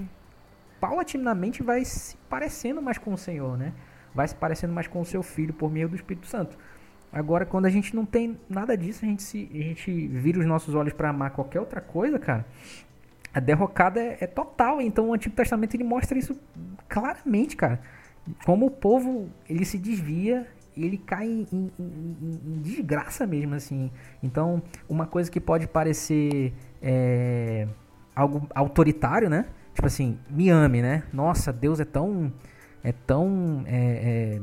[0.77, 3.71] paulatinamente vai se parecendo mais com o Senhor, né?
[4.13, 6.57] Vai se parecendo mais com o seu Filho por meio do Espírito Santo.
[7.13, 10.45] Agora, quando a gente não tem nada disso, a gente, se, a gente vira os
[10.45, 12.45] nossos olhos para amar qualquer outra coisa, cara.
[13.33, 14.81] A derrocada é, é total.
[14.81, 16.39] Então, o Antigo Testamento ele mostra isso
[16.87, 17.79] claramente, cara.
[18.45, 20.47] Como o povo ele se desvia
[20.83, 23.91] ele cai em, em, em, em, desgraça mesmo, assim.
[24.21, 27.67] Então, uma coisa que pode parecer é,
[28.15, 29.45] algo autoritário, né?
[29.73, 31.03] Tipo assim, me ame, né?
[31.11, 32.31] Nossa, Deus é tão,
[32.83, 34.39] é tão é,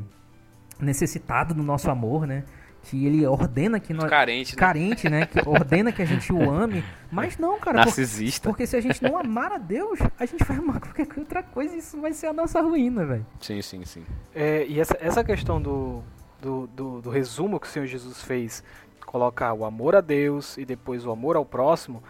[0.81, 2.44] é, necessitado do nosso amor, né?
[2.85, 4.09] Que ele ordena que nós.
[4.11, 4.61] Carente, né?
[4.61, 5.27] Carente, né?
[5.27, 6.85] Que ordena que a gente o ame.
[7.11, 7.79] Mas não, cara.
[7.79, 8.49] Narcisista.
[8.49, 11.42] Porque, porque se a gente não amar a Deus, a gente vai amar qualquer outra
[11.42, 13.27] coisa e isso vai ser a nossa ruína, velho.
[13.40, 14.05] Sim, sim, sim.
[14.35, 16.03] É, e essa, essa questão do,
[16.40, 18.62] do, do, do resumo que o Senhor Jesus fez,
[19.07, 22.03] colocar o amor a Deus e depois o amor ao próximo,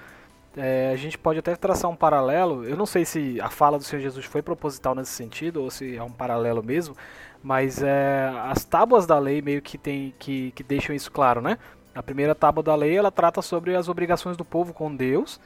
[0.57, 2.65] é, a gente pode até traçar um paralelo.
[2.65, 5.97] Eu não sei se a fala do Senhor Jesus foi proposital nesse sentido ou se
[5.97, 6.97] é um paralelo mesmo,
[7.45, 11.59] mas é, as tábuas da lei meio que, tem, que, que deixam isso claro, né?
[11.95, 15.39] A primeira tábua da lei ela trata sobre as obrigações do povo com Deus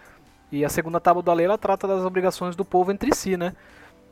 [0.53, 3.53] e a segunda tábua da lei ela trata das obrigações do povo entre si, né?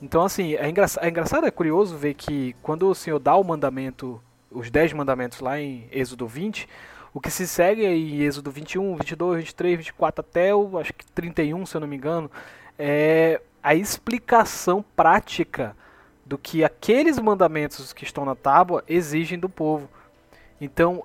[0.02, 3.44] Então assim é, engra é engraçado, é curioso ver que quando o Senhor dá o
[3.44, 4.20] mandamento
[4.50, 6.68] os 10 mandamentos lá em Êxodo 20,
[7.14, 11.64] o que se segue em Êxodo 21, 22, 23, 24 até o acho que 31,
[11.64, 12.28] se eu não me engano,
[12.76, 15.76] é a explicação prática
[16.26, 19.88] do que aqueles mandamentos que estão na tábua exigem do povo.
[20.60, 21.04] Então,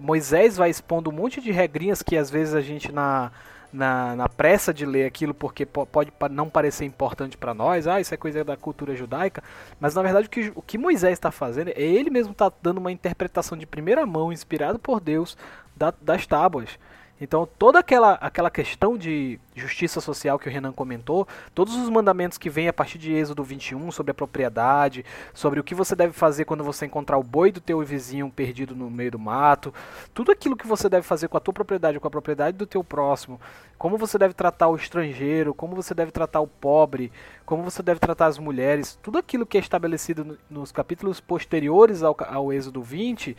[0.00, 3.30] Moisés vai expondo um monte de regrinhas que às vezes a gente na
[3.74, 8.14] na, na pressa de ler aquilo porque pode não parecer importante para nós, ah, isso
[8.14, 9.42] é coisa da cultura judaica,
[9.80, 12.78] mas na verdade o que, o que Moisés está fazendo é ele mesmo está dando
[12.78, 15.36] uma interpretação de primeira mão, inspirado por Deus,
[15.74, 16.78] da, das tábuas.
[17.24, 22.36] Então, toda aquela, aquela questão de justiça social que o Renan comentou, todos os mandamentos
[22.36, 26.12] que vêm a partir de Êxodo 21 sobre a propriedade, sobre o que você deve
[26.12, 29.72] fazer quando você encontrar o boi do teu vizinho perdido no meio do mato,
[30.12, 32.84] tudo aquilo que você deve fazer com a tua propriedade, com a propriedade do teu
[32.84, 33.40] próximo,
[33.78, 37.10] como você deve tratar o estrangeiro, como você deve tratar o pobre,
[37.46, 42.14] como você deve tratar as mulheres, tudo aquilo que é estabelecido nos capítulos posteriores ao,
[42.28, 43.34] ao Êxodo 20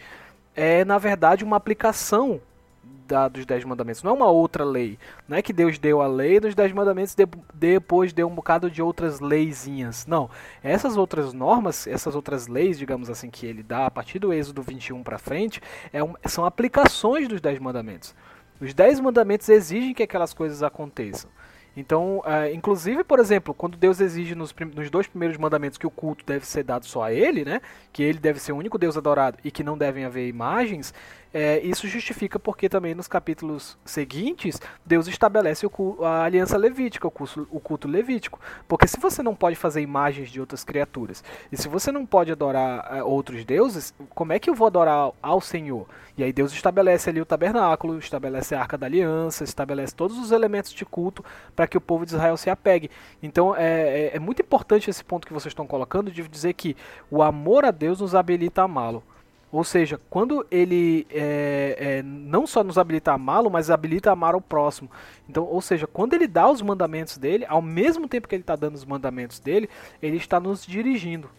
[0.55, 2.41] é, na verdade, uma aplicação
[3.07, 4.97] da, dos Dez Mandamentos, não é uma outra lei.
[5.27, 8.69] Não é que Deus deu a lei dos Dez Mandamentos de, depois deu um bocado
[8.69, 10.05] de outras leizinhas.
[10.05, 10.29] Não.
[10.63, 14.61] Essas outras normas, essas outras leis, digamos assim, que ele dá a partir do Êxodo
[14.61, 15.61] 21 para frente,
[15.93, 18.15] é um, são aplicações dos Dez Mandamentos.
[18.59, 21.29] Os Dez Mandamentos exigem que aquelas coisas aconteçam.
[21.77, 25.91] Então, uh, inclusive, por exemplo, quando Deus exige nos, nos, dois primeiros mandamentos que o
[25.91, 28.95] culto deve ser dado só a Ele, né, que Ele deve ser o único Deus
[28.95, 30.93] adorado e que não devem haver imagens,
[31.37, 37.11] é, isso justifica porque também nos capítulos seguintes Deus estabelece o, a aliança levítica, o
[37.11, 38.39] culto, o culto levítico.
[38.69, 41.21] Porque se você não pode fazer imagens de outras criaturas
[41.51, 45.11] e se você não pode adorar é, outros deuses, como é que eu vou adorar
[45.21, 45.85] ao Senhor?
[46.17, 50.31] E aí Deus estabelece ali o tabernáculo, estabelece a arca da aliança, estabelece todos os
[50.31, 51.21] elementos de culto
[51.53, 52.89] para que o povo de Israel se apegue.
[53.21, 56.77] Então é, é, é muito importante esse ponto que vocês estão colocando de dizer que
[57.11, 59.03] o amor a Deus nos habilita a amá-lo.
[59.51, 64.13] Ou seja, quando ele é, é, não só nos habilita a amá-lo, mas habilita a
[64.13, 64.89] amar o próximo.
[65.29, 68.55] Então, ou seja, quando ele dá os mandamentos dele, ao mesmo tempo que ele está
[68.55, 69.69] dando os mandamentos dele,
[70.01, 71.29] ele está nos dirigindo.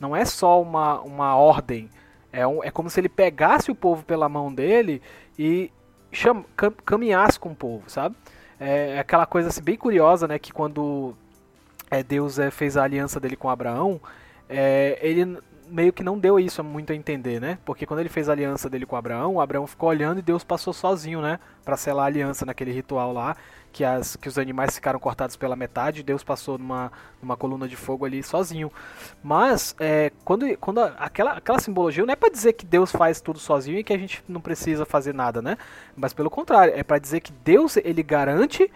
[0.00, 1.90] Não é só uma, uma ordem.
[2.32, 5.02] É, um, é como se ele pegasse o povo pela mão dele
[5.38, 5.70] e
[6.12, 8.16] cham, cam, caminhasse com o povo, sabe?
[8.58, 10.38] É, é aquela coisa assim, bem curiosa, né?
[10.38, 11.14] Que quando
[11.90, 14.00] é, Deus é, fez a aliança dele com Abraão,
[14.48, 17.58] é, ele meio que não deu isso muito a entender, né?
[17.64, 20.72] Porque quando ele fez a aliança dele com Abraão, Abraão ficou olhando e Deus passou
[20.72, 21.38] sozinho, né?
[21.64, 23.36] Para selar a aliança naquele ritual lá,
[23.72, 27.76] que, as, que os animais ficaram cortados pela metade, Deus passou numa, numa coluna de
[27.76, 28.70] fogo ali sozinho.
[29.22, 33.38] Mas, é, quando, quando aquela, aquela simbologia não é para dizer que Deus faz tudo
[33.38, 35.58] sozinho e que a gente não precisa fazer nada, né?
[35.96, 38.70] Mas pelo contrário, é para dizer que Deus ele garante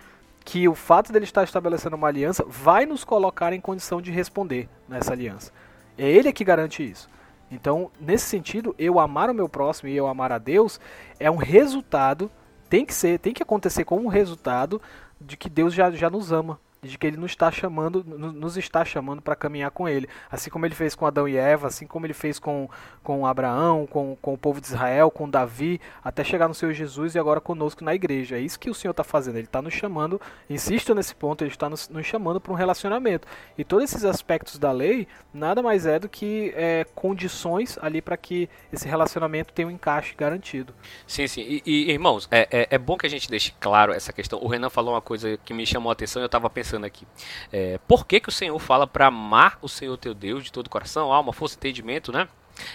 [0.44, 4.68] que o fato dele estar estabelecendo uma aliança vai nos colocar em condição de responder
[4.88, 5.52] nessa aliança.
[6.00, 7.10] É ele que garante isso.
[7.50, 10.80] Então, nesse sentido, eu amar o meu próximo e eu amar a Deus
[11.18, 12.30] é um resultado,
[12.70, 14.80] tem que ser, tem que acontecer como um resultado
[15.20, 18.84] de que Deus já, já nos ama de que ele nos está chamando, nos está
[18.84, 22.06] chamando para caminhar com ele, assim como ele fez com Adão e Eva, assim como
[22.06, 22.68] ele fez com,
[23.02, 27.14] com Abraão, com, com o povo de Israel, com Davi, até chegar no Senhor Jesus
[27.14, 28.36] e agora conosco na igreja.
[28.36, 29.36] É isso que o Senhor está fazendo.
[29.36, 33.28] Ele está nos chamando, insisto nesse ponto, ele está nos, nos chamando para um relacionamento.
[33.58, 38.16] E todos esses aspectos da lei nada mais é do que é, condições ali para
[38.16, 40.74] que esse relacionamento tenha um encaixe garantido.
[41.06, 41.42] Sim, sim.
[41.42, 44.42] E, e irmãos, é, é, é bom que a gente deixe claro essa questão.
[44.42, 46.22] O Renan falou uma coisa que me chamou a atenção.
[46.22, 47.06] Eu estava pensando pensando aqui.
[47.52, 50.68] É, por que, que o Senhor fala para amar o Senhor teu Deus de todo
[50.68, 52.28] o coração, alma, força entendimento, né?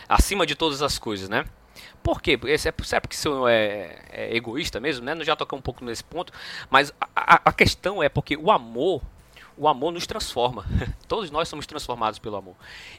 [0.10, 1.46] Acima de todas as coisas, né?
[2.04, 2.40] Por quê?
[2.46, 5.16] É, será porque o Senhor é, é egoísta mesmo, né?
[5.16, 6.34] Nós já tocamos um pouco nesse ponto,
[6.70, 9.02] mas a, a questão é porque o amor
[9.58, 10.66] o amor nos transforma.
[11.08, 12.56] Todos nós somos transformados pelo amor.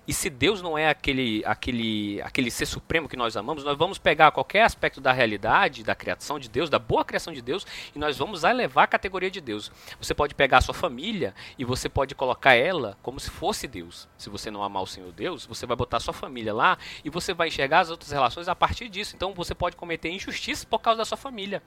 [0.07, 3.99] E se Deus não é aquele, aquele, aquele ser supremo que nós amamos, nós vamos
[3.99, 7.99] pegar qualquer aspecto da realidade, da criação de Deus, da boa criação de Deus, e
[7.99, 9.71] nós vamos elevar a categoria de Deus.
[10.01, 14.09] Você pode pegar a sua família e você pode colocar ela como se fosse Deus.
[14.17, 17.11] Se você não amar o Senhor Deus, você vai botar a sua família lá e
[17.11, 19.15] você vai enxergar as outras relações a partir disso.
[19.15, 21.63] Então você pode cometer injustiça por causa da sua família.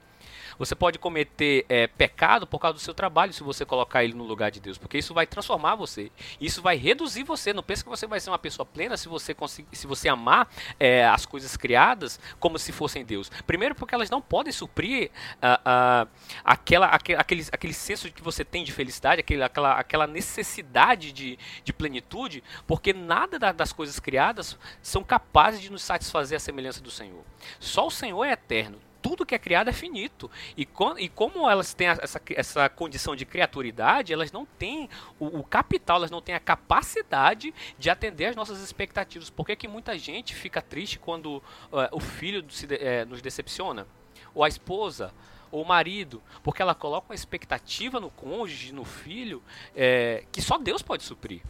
[0.60, 4.26] Você pode cometer é, pecado por causa do seu trabalho se você colocar ele no
[4.26, 6.12] lugar de Deus, porque isso vai transformar você.
[6.39, 7.54] Isso vai reduzir você.
[7.54, 10.50] Não pense que você vai ser uma pessoa plena se você conseguir, se você amar
[10.78, 13.30] é, as coisas criadas como se fossem Deus.
[13.48, 16.10] Primeiro, porque elas não podem suprir uh, uh,
[16.43, 21.39] aquela, aquele, aquele, aquele senso que você tem de felicidade, aquele, aquela, aquela necessidade de,
[21.63, 26.82] de plenitude, porque nada da, das coisas criadas são capazes de nos satisfazer a semelhança
[26.82, 27.24] do Senhor.
[27.62, 30.29] Só o Senhor é eterno tudo que é criado é finito.
[30.57, 35.43] E, e como elas têm essa, essa condição de criaturidade, elas não têm o, o,
[35.43, 39.29] capital, elas não têm a capacidade de atender às nossas expectativas.
[39.29, 41.43] Por que, que muita gente fica triste quando uh,
[41.91, 43.88] o filho se, uh, nos decepciona?
[44.33, 45.13] Ou a esposa?
[45.51, 49.41] ou o marido, porque ela coloca uma expectativa no cônjuge, no filho,
[49.75, 51.41] é, que só Deus pode suprir.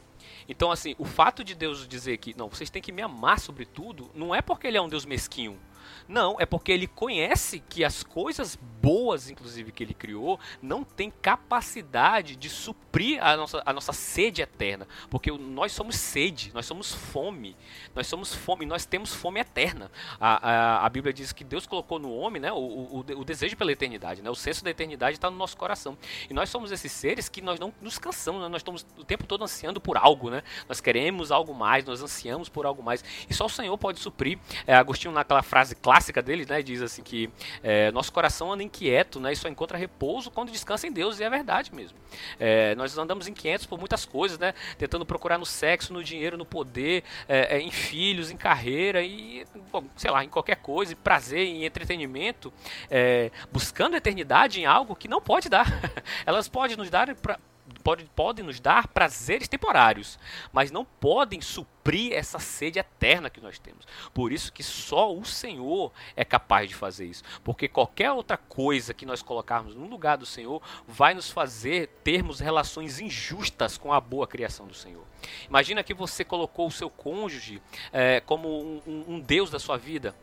[0.47, 3.65] Então, assim, o fato de Deus dizer que, não, vocês têm que me amar sobre
[3.65, 5.59] tudo, não é porque ele é um Deus mesquinho,
[6.07, 11.11] não, é porque ele conhece que as coisas boas, inclusive, que ele criou, não tem
[11.11, 14.87] capacidade de suprir a nossa, a nossa sede eterna.
[15.09, 17.55] Porque nós somos sede, nós somos fome.
[17.93, 19.91] Nós somos fome, nós temos fome eterna.
[20.19, 23.55] A, a, a Bíblia diz que Deus colocou no homem né, o, o, o desejo
[23.57, 24.21] pela eternidade.
[24.21, 25.97] Né, o senso da eternidade está no nosso coração.
[26.29, 29.25] E nós somos esses seres que nós não nos cansamos, né, nós estamos o tempo
[29.25, 30.29] todo ansiando por algo.
[30.29, 30.41] Né?
[30.67, 33.03] Nós queremos algo mais, nós ansiamos por algo mais.
[33.29, 34.39] E só o Senhor pode suprir.
[34.65, 37.29] É, Agostinho, naquela frase clássica dele, né, diz assim que
[37.63, 41.23] é, nosso coração anda inquieto, né, e só encontra repouso quando descansa em Deus, e
[41.23, 41.97] é verdade mesmo.
[42.39, 46.45] É, nós andamos inquietos por muitas coisas, né, tentando procurar no sexo, no dinheiro, no
[46.45, 50.95] poder, é, é em filhos, em carreira e, bom, sei lá, em qualquer coisa, em
[50.95, 52.51] prazer, em entretenimento,
[52.89, 55.67] é, buscando eternidade em algo que não pode dar.
[56.25, 57.39] Elas podem nos dar pra,
[57.89, 60.19] pode, podem nos dar prazeres temporários,
[60.53, 63.87] mas não podem suprir essa sede eterna que nós temos.
[64.13, 68.93] Por isso que só o Senhor é capaz de fazer isso, porque qualquer outra coisa
[68.93, 73.99] que nós colocarmos no lugar do Senhor vai nos fazer termos relações injustas com a
[73.99, 75.03] boa criação do Senhor.
[75.47, 79.77] Imagina que você colocou o seu cônjuge é, como um, um, um Deus da sua
[79.77, 80.13] vida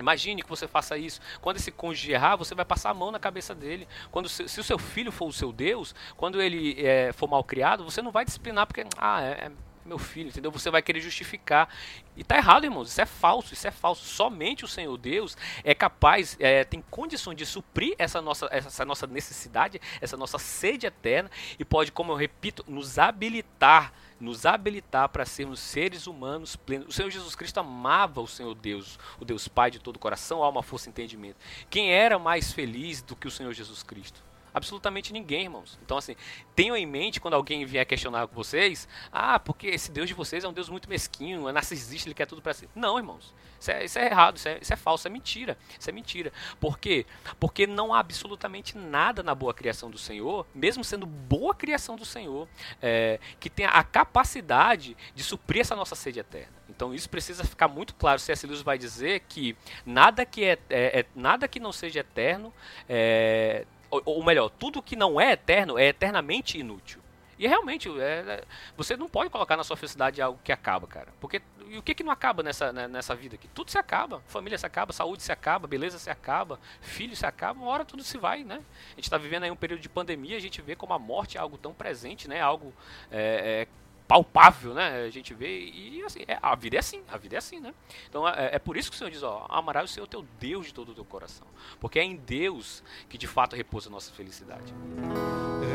[0.00, 1.20] Imagine que você faça isso.
[1.40, 3.86] Quando esse cônjuge errar, você vai passar a mão na cabeça dele.
[4.10, 7.44] Quando se, se o seu filho for o seu Deus, quando ele é, for mal
[7.44, 9.50] criado, você não vai disciplinar porque ah é, é
[9.84, 10.50] meu filho, entendeu?
[10.50, 11.68] Você vai querer justificar.
[12.16, 12.88] E tá errado, irmãos.
[12.88, 14.04] Isso é falso, isso é falso.
[14.04, 19.06] Somente o Senhor Deus é capaz, é, tem condições de suprir essa nossa, essa nossa
[19.06, 25.24] necessidade, essa nossa sede eterna e pode, como eu repito, nos habilitar nos habilitar para
[25.24, 26.88] sermos seres humanos plenos.
[26.88, 30.42] O Senhor Jesus Cristo amava o Senhor Deus, o Deus Pai de todo o coração,
[30.42, 31.38] alma, força e entendimento.
[31.68, 34.29] Quem era mais feliz do que o Senhor Jesus Cristo?
[34.52, 35.78] Absolutamente ninguém, irmãos.
[35.84, 36.16] Então, assim,
[36.54, 40.44] tenham em mente quando alguém vier questionar com vocês: ah, porque esse Deus de vocês
[40.44, 42.68] é um Deus muito mesquinho, é narcisista, ele quer tudo para si.
[42.74, 43.34] Não, irmãos.
[43.60, 45.58] Isso é, isso é errado, isso é, isso é, falso, é mentira.
[45.78, 46.32] Isso é mentira.
[46.58, 47.04] Por quê?
[47.38, 52.06] Porque não há absolutamente nada na boa criação do Senhor, mesmo sendo boa criação do
[52.06, 52.48] Senhor,
[52.80, 56.60] é, que tenha a capacidade de suprir essa nossa sede eterna.
[56.70, 58.18] Então isso precisa ficar muito claro.
[58.18, 58.46] C.S.
[58.46, 62.52] Lewis vai dizer que nada que, é, é, é nada que não seja eterno
[62.88, 67.00] é, ou, ou melhor, tudo que não é eterno é eternamente inútil.
[67.38, 68.44] E realmente, é, é,
[68.76, 71.08] você não pode colocar na sua felicidade algo que acaba, cara.
[71.18, 73.46] Porque e o que, que não acaba nessa, né, nessa vida aqui?
[73.46, 74.20] Tudo se acaba.
[74.26, 78.02] Família se acaba, saúde se acaba, beleza se acaba, filho se acaba, uma hora tudo
[78.02, 78.60] se vai, né?
[78.88, 81.38] A gente está vivendo aí um período de pandemia, a gente vê como a morte
[81.38, 82.40] é algo tão presente, né?
[82.40, 82.74] Algo
[83.08, 83.68] é, é
[84.10, 85.04] palpável, né?
[85.04, 87.72] A gente vê e assim, é, a vida é assim, a vida é assim, né?
[88.08, 90.66] Então é, é, por isso que o Senhor diz, ó, amarás o Senhor teu Deus
[90.66, 91.46] de todo o teu coração,
[91.78, 94.74] porque é em Deus que de fato repousa a nossa felicidade.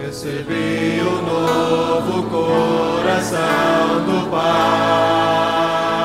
[0.02, 6.05] Recebi o novo coração do Pai.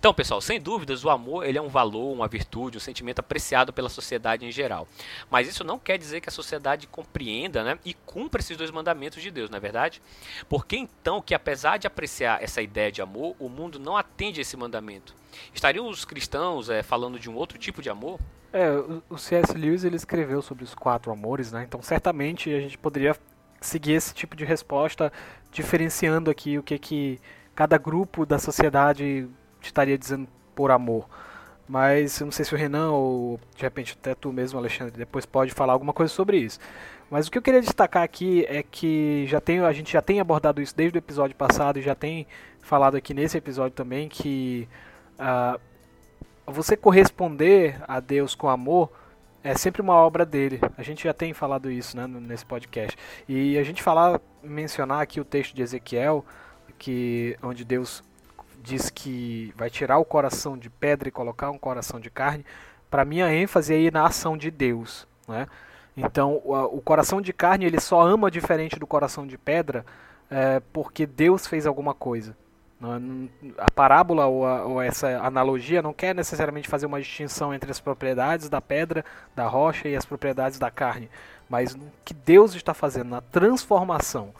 [0.00, 3.70] Então, pessoal, sem dúvidas, o amor ele é um valor, uma virtude, um sentimento apreciado
[3.70, 4.88] pela sociedade em geral.
[5.30, 9.22] Mas isso não quer dizer que a sociedade compreenda né, e cumpra esses dois mandamentos
[9.22, 10.00] de Deus, não é verdade?
[10.48, 14.56] Porque então que apesar de apreciar essa ideia de amor, o mundo não atende esse
[14.56, 15.14] mandamento.
[15.52, 18.18] Estariam os cristãos é, falando de um outro tipo de amor?
[18.54, 18.70] É,
[19.10, 19.52] o C.S.
[19.52, 21.62] Lewis ele escreveu sobre os quatro amores, né?
[21.68, 23.14] Então certamente a gente poderia
[23.60, 25.12] seguir esse tipo de resposta,
[25.52, 27.20] diferenciando aqui o que que
[27.54, 29.28] cada grupo da sociedade
[29.68, 31.08] estaria dizendo por amor.
[31.68, 35.24] Mas eu não sei se o Renan ou de repente até tu mesmo, Alexandre, depois
[35.24, 36.58] pode falar alguma coisa sobre isso.
[37.10, 40.20] Mas o que eu queria destacar aqui é que já tem, a gente já tem
[40.20, 42.26] abordado isso desde o episódio passado e já tem
[42.60, 44.68] falado aqui nesse episódio também que
[45.18, 45.60] uh,
[46.46, 48.90] você corresponder a Deus com amor
[49.42, 50.60] é sempre uma obra dele.
[50.76, 52.96] A gente já tem falado isso né, nesse podcast.
[53.28, 56.24] E a gente falar, mencionar aqui o texto de Ezequiel,
[56.78, 58.02] que onde Deus
[58.62, 62.44] diz que vai tirar o coração de pedra e colocar um coração de carne,
[62.90, 65.06] para mim a ênfase é na ação de Deus.
[65.26, 65.46] Né?
[65.96, 69.84] Então, o, coração de carne ele só ama diferente do coração de pedra
[70.30, 72.36] é, porque Deus fez alguma coisa.
[73.58, 77.78] A parábola ou, a, ou, essa analogia não quer necessariamente fazer uma distinção entre as
[77.78, 79.04] propriedades da pedra,
[79.36, 81.10] da rocha e as propriedades da carne,
[81.48, 84.32] mas que Deus está fazendo na transformação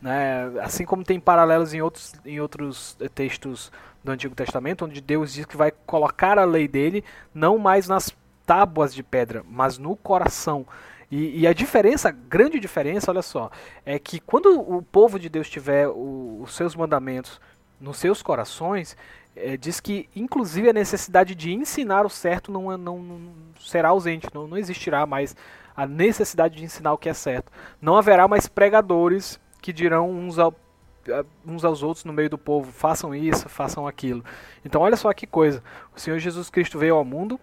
[0.00, 0.52] né?
[0.62, 3.72] Assim como tem paralelos em outros, em outros textos
[4.04, 8.14] do Antigo Testamento, onde Deus diz que vai colocar a lei dele não mais nas
[8.46, 10.66] tábuas de pedra, mas no coração.
[11.10, 13.50] E, e a diferença, a grande diferença, olha só,
[13.84, 17.40] é que quando o povo de Deus tiver o, os seus mandamentos
[17.80, 18.96] nos seus corações,
[19.34, 23.20] é, diz que inclusive a necessidade de ensinar o certo não, é, não, não
[23.60, 25.36] será ausente, não, não existirá mais
[25.76, 27.52] a necessidade de ensinar o que é certo.
[27.80, 30.54] Não haverá mais pregadores que dirão uns, ao,
[31.44, 34.24] uns aos outros no meio do povo: façam isso, façam aquilo.
[34.64, 35.60] Então, olha só que coisa:
[35.92, 37.40] o Senhor Jesus Cristo veio ao mundo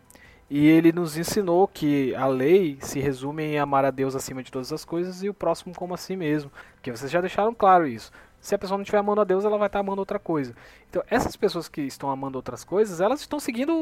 [0.50, 4.50] e ele nos ensinou que a lei se resume em amar a Deus acima de
[4.50, 6.50] todas as coisas e o próximo como a si mesmo.
[6.76, 8.10] Porque vocês já deixaram claro isso.
[8.40, 10.56] Se a pessoa não estiver amando a Deus, ela vai estar amando outra coisa.
[10.90, 13.74] Então, essas pessoas que estão amando outras coisas, elas estão seguindo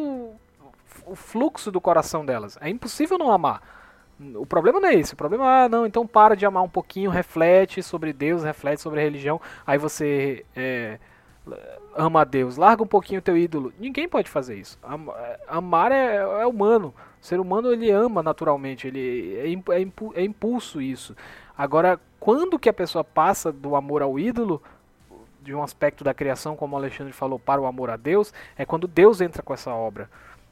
[1.06, 2.58] o fluxo do coração delas.
[2.60, 3.81] É impossível não amar.
[4.36, 5.14] O problema não é esse.
[5.14, 8.82] O problema é, ah, não, então para de amar um pouquinho, reflete sobre Deus, reflete
[8.82, 11.00] sobre a religião, aí você é,
[11.96, 12.58] ama a Deus.
[12.58, 13.74] Larga um pouquinho o teu ídolo.
[13.80, 14.78] Ninguém pode fazer isso.
[15.18, 16.94] É, amar é, é humano.
[17.22, 21.16] O ser humano ele ama naturalmente, ele é, é, é impulso isso.
[21.58, 24.62] Agora, quando que a pessoa passa do amor ao ídolo,
[25.42, 28.66] de um aspecto da criação, como o Alexandre falou, para o amor a Deus, é
[28.66, 30.10] quando Deus entra com essa obra.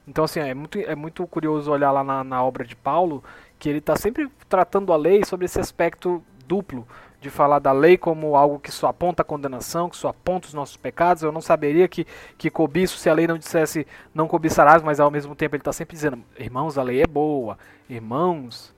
[0.07, 3.23] Então, assim, é muito, é muito curioso olhar lá na, na obra de Paulo
[3.59, 6.87] que ele está sempre tratando a lei sobre esse aspecto duplo,
[7.21, 10.53] de falar da lei como algo que só aponta a condenação, que só aponta os
[10.53, 11.21] nossos pecados.
[11.21, 12.07] Eu não saberia que,
[12.37, 13.85] que cobiço se a lei não dissesse
[14.15, 17.59] não cobiçarás, mas ao mesmo tempo ele está sempre dizendo, irmãos, a lei é boa,
[17.89, 18.73] irmãos,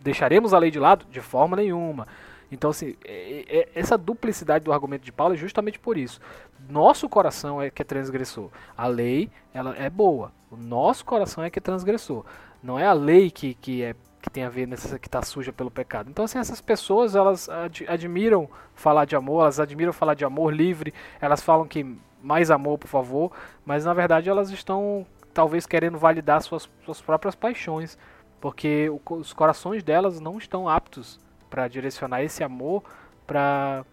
[0.00, 1.06] deixaremos a lei de lado?
[1.10, 2.06] De forma nenhuma.
[2.50, 6.20] Então, assim, é, é, essa duplicidade do argumento de Paulo é justamente por isso.
[6.68, 8.50] Nosso coração é que é transgressor.
[8.76, 10.30] A lei, ela é boa.
[10.50, 12.26] O nosso coração é que é transgressor.
[12.62, 15.52] Não é a lei que, que, é, que tem a ver nessa que está suja
[15.52, 16.08] pelo pecado.
[16.08, 20.54] Então, assim, essas pessoas, elas ad, admiram falar de amor, elas admiram falar de amor
[20.54, 23.32] livre, elas falam que mais amor, por favor,
[23.66, 25.04] mas na verdade elas estão
[25.34, 27.98] talvez querendo validar suas, suas próprias paixões,
[28.40, 31.18] porque o, os corações delas não estão aptos
[31.50, 32.84] para direcionar esse amor
[33.26, 33.84] para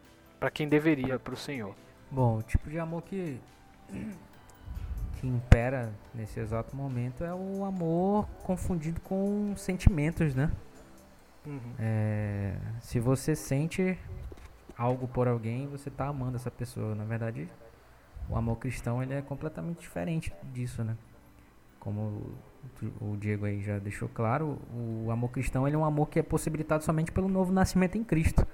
[0.53, 1.73] quem deveria, para o Senhor.
[2.11, 3.39] Bom, o tipo de amor que
[5.19, 10.49] que impera nesse exato momento é o amor confundido com sentimentos, né?
[11.45, 11.59] Uhum.
[11.77, 13.99] É, se você sente
[14.77, 16.95] algo por alguém, você está amando essa pessoa.
[16.95, 17.49] Na verdade,
[18.29, 20.95] o amor cristão ele é completamente diferente disso, né?
[21.81, 22.33] Como
[23.01, 26.23] o Diego aí já deixou claro, o amor cristão ele é um amor que é
[26.23, 28.47] possibilitado somente pelo novo nascimento em Cristo.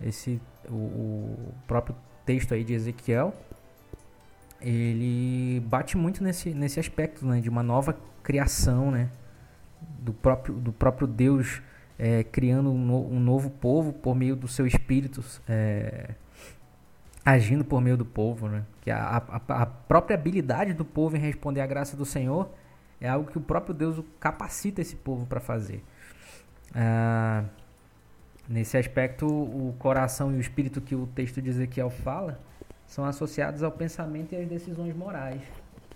[0.00, 0.40] Esse
[0.70, 3.34] o, o próprio texto aí de Ezequiel
[4.62, 9.10] ele bate muito nesse, nesse aspecto né, de uma nova criação, né,
[9.98, 11.62] do próprio, do próprio Deus
[11.98, 16.14] é, criando um, no, um, novo povo por meio do seu espírito, é,
[17.24, 21.20] agindo por meio do povo, né, que a, a, a, própria habilidade do povo em
[21.20, 22.50] responder à graça do Senhor
[23.00, 25.82] é algo que o próprio Deus capacita esse povo para fazer.
[26.74, 27.44] Ah,
[28.48, 32.40] Nesse aspecto, o coração e o espírito que o texto de Ezequiel fala
[32.92, 35.40] são associados ao pensamento e às decisões morais.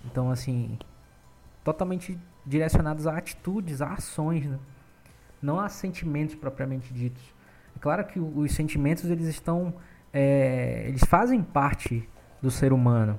[0.06, 0.78] Então, assim,
[1.62, 4.58] totalmente direcionados a atitudes, a ações, né?
[5.42, 7.22] não a sentimentos propriamente ditos.
[7.76, 9.74] É claro que os sentimentos eles estão,
[10.10, 12.08] é, eles fazem parte
[12.40, 13.18] do ser humano,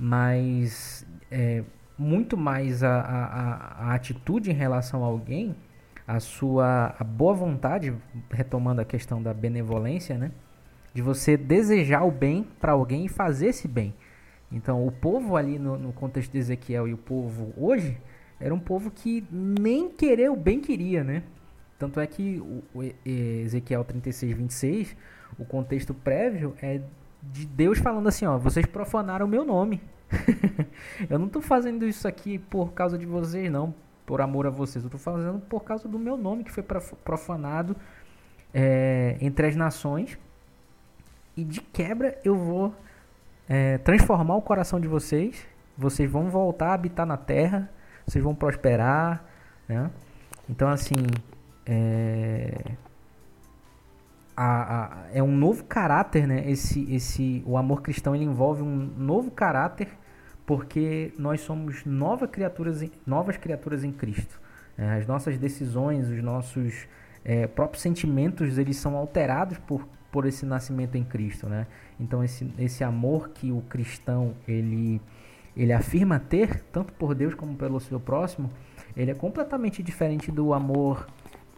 [0.00, 1.62] mas é,
[1.96, 5.54] muito mais a, a, a, atitude em relação a alguém,
[6.08, 7.94] a sua a boa vontade,
[8.32, 10.32] retomando a questão da benevolência, né?
[10.94, 13.94] De você desejar o bem para alguém e fazer esse bem.
[14.50, 17.96] Então, o povo ali no, no, contexto de Ezequiel e o povo hoje
[18.38, 21.22] era um povo que nem querer o bem queria, né?
[21.78, 24.96] Tanto é que o, o Ezequiel 36, 26,
[25.38, 26.80] o contexto prévio é
[27.22, 29.80] de Deus falando assim, ó, vocês profanaram o meu nome.
[31.08, 33.74] eu não estou fazendo isso aqui por causa de vocês, não,
[34.04, 34.84] por amor a vocês.
[34.84, 37.76] Eu estou fazendo por causa do meu nome que foi profanado
[38.52, 40.18] é, entre as nações.
[41.36, 42.74] E de quebra eu vou
[43.48, 45.46] é, transformar o coração de vocês.
[45.76, 47.70] Vocês vão voltar a habitar na terra.
[48.06, 49.24] Vocês vão prosperar.
[49.68, 49.90] Né?
[50.48, 50.94] Então, assim,
[51.64, 52.72] é,
[54.36, 56.50] a, a, é um novo caráter, né?
[56.50, 59.88] Esse, esse, o amor cristão ele envolve um novo caráter
[60.44, 64.40] porque nós somos nova criaturas, novas criaturas em Cristo.
[64.76, 66.88] É, as nossas decisões, os nossos
[67.24, 71.66] é, próprios sentimentos, eles são alterados por, por esse nascimento em Cristo, né?
[71.98, 75.00] Então esse, esse amor que o cristão ele,
[75.56, 78.50] ele afirma ter, tanto por Deus como pelo seu próximo,
[78.94, 81.06] ele é completamente diferente do amor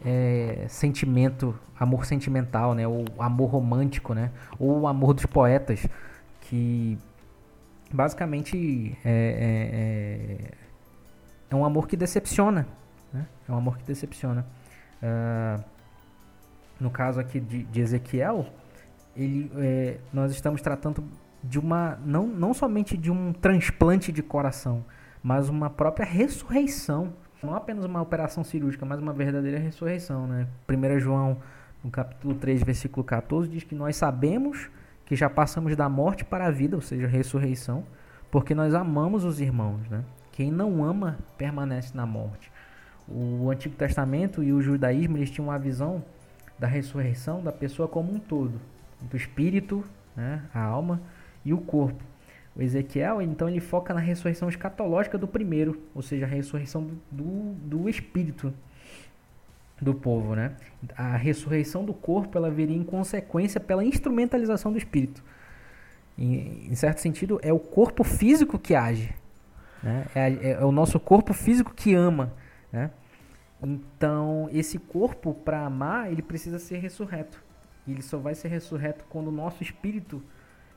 [0.05, 2.86] é, sentimento, amor sentimental, né?
[2.86, 4.30] Ou amor romântico, né?
[4.57, 5.84] Ou o amor dos poetas,
[6.42, 6.96] que
[7.92, 10.50] basicamente é, é, é,
[11.50, 12.68] é um amor que decepciona,
[13.12, 13.26] né?
[13.48, 14.46] É um amor que decepciona.
[15.02, 15.74] Uh,
[16.85, 18.47] no caso aqui de, de Ezequiel,
[19.16, 21.03] ele, é, nós estamos tratando
[21.43, 24.85] de uma não, não somente de um transplante de coração,
[25.22, 30.47] mas uma própria ressurreição não apenas uma operação cirúrgica, mas uma verdadeira ressurreição, né?
[30.68, 31.39] 1 João,
[31.82, 34.70] no capítulo 3, versículo 14, diz que nós sabemos
[35.05, 37.85] que já passamos da morte para a vida, ou seja, a ressurreição,
[38.30, 40.05] porque nós amamos os irmãos, né?
[40.32, 42.51] Quem não ama permanece na morte.
[43.07, 46.03] O Antigo Testamento e o judaísmo eles tinham uma visão
[46.64, 48.58] da ressurreição da pessoa como um todo,
[49.02, 49.84] do espírito,
[50.16, 51.02] né, a alma
[51.44, 52.02] e o corpo.
[52.56, 57.52] O Ezequiel, então, ele foca na ressurreição escatológica do primeiro, ou seja, a ressurreição do,
[57.54, 58.54] do espírito
[59.78, 60.52] do povo, né?
[60.96, 65.22] A ressurreição do corpo, ela viria em consequência pela instrumentalização do espírito.
[66.16, 69.12] Em, em certo sentido, é o corpo físico que age,
[69.82, 70.06] né?
[70.14, 72.32] É, é, é o nosso corpo físico que ama,
[72.72, 72.90] né?
[73.64, 77.42] Então, esse corpo, para amar, ele precisa ser ressurreto.
[77.86, 80.22] E ele só vai ser ressurreto quando o nosso espírito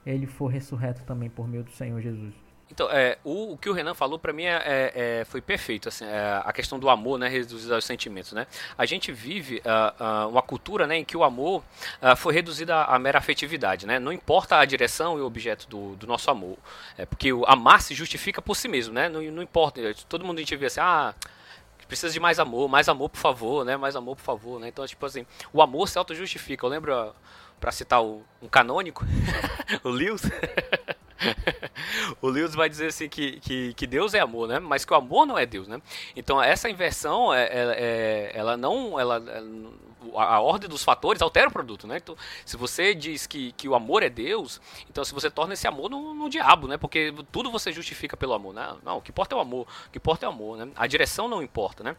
[0.06, 2.34] ele for ressurreto também por meio do Senhor Jesus.
[2.70, 5.88] Então, é, o, o, que o Renan falou para mim é, é, é, foi perfeito,
[5.88, 8.46] assim, é, a questão do amor, né, reduzido aos sentimentos, né.
[8.78, 11.64] A gente vive uh, uh, uma cultura, né, em que o amor
[12.02, 14.00] uh, foi reduzido à, à, mera afetividade, né.
[14.00, 16.58] Não importa a direção e o objeto do, do nosso amor,
[16.98, 19.08] é porque o amar se justifica por si mesmo, né.
[19.08, 21.16] Não, não importa, todo mundo a gente vê assim, ah,
[21.88, 24.68] precisa de mais amor, mais amor por favor, né, mais amor por favor, né.
[24.68, 26.66] Então, tipo assim, o amor se auto justifica.
[26.66, 27.14] Eu lembro
[27.60, 29.06] para citar o, um canônico,
[29.84, 30.24] o Lewis.
[32.22, 34.60] o Lewis vai dizer assim que, que, que, Deus é amor, né?
[34.60, 35.82] Mas que o amor não é Deus, né?
[36.16, 39.22] Então essa inversão, é, é, é ela não, ela,
[40.16, 41.98] a ordem dos fatores altera o produto, né?
[41.98, 42.16] Então,
[42.46, 45.90] se você diz que, que o amor é Deus, então se você torna esse amor
[45.90, 46.78] no, no diabo, né?
[46.78, 48.76] Porque tudo você justifica pelo amor, né?
[48.84, 50.72] Não, o que importa é o amor, o que importa é o amor, né?
[50.76, 51.96] A direção não importa, né?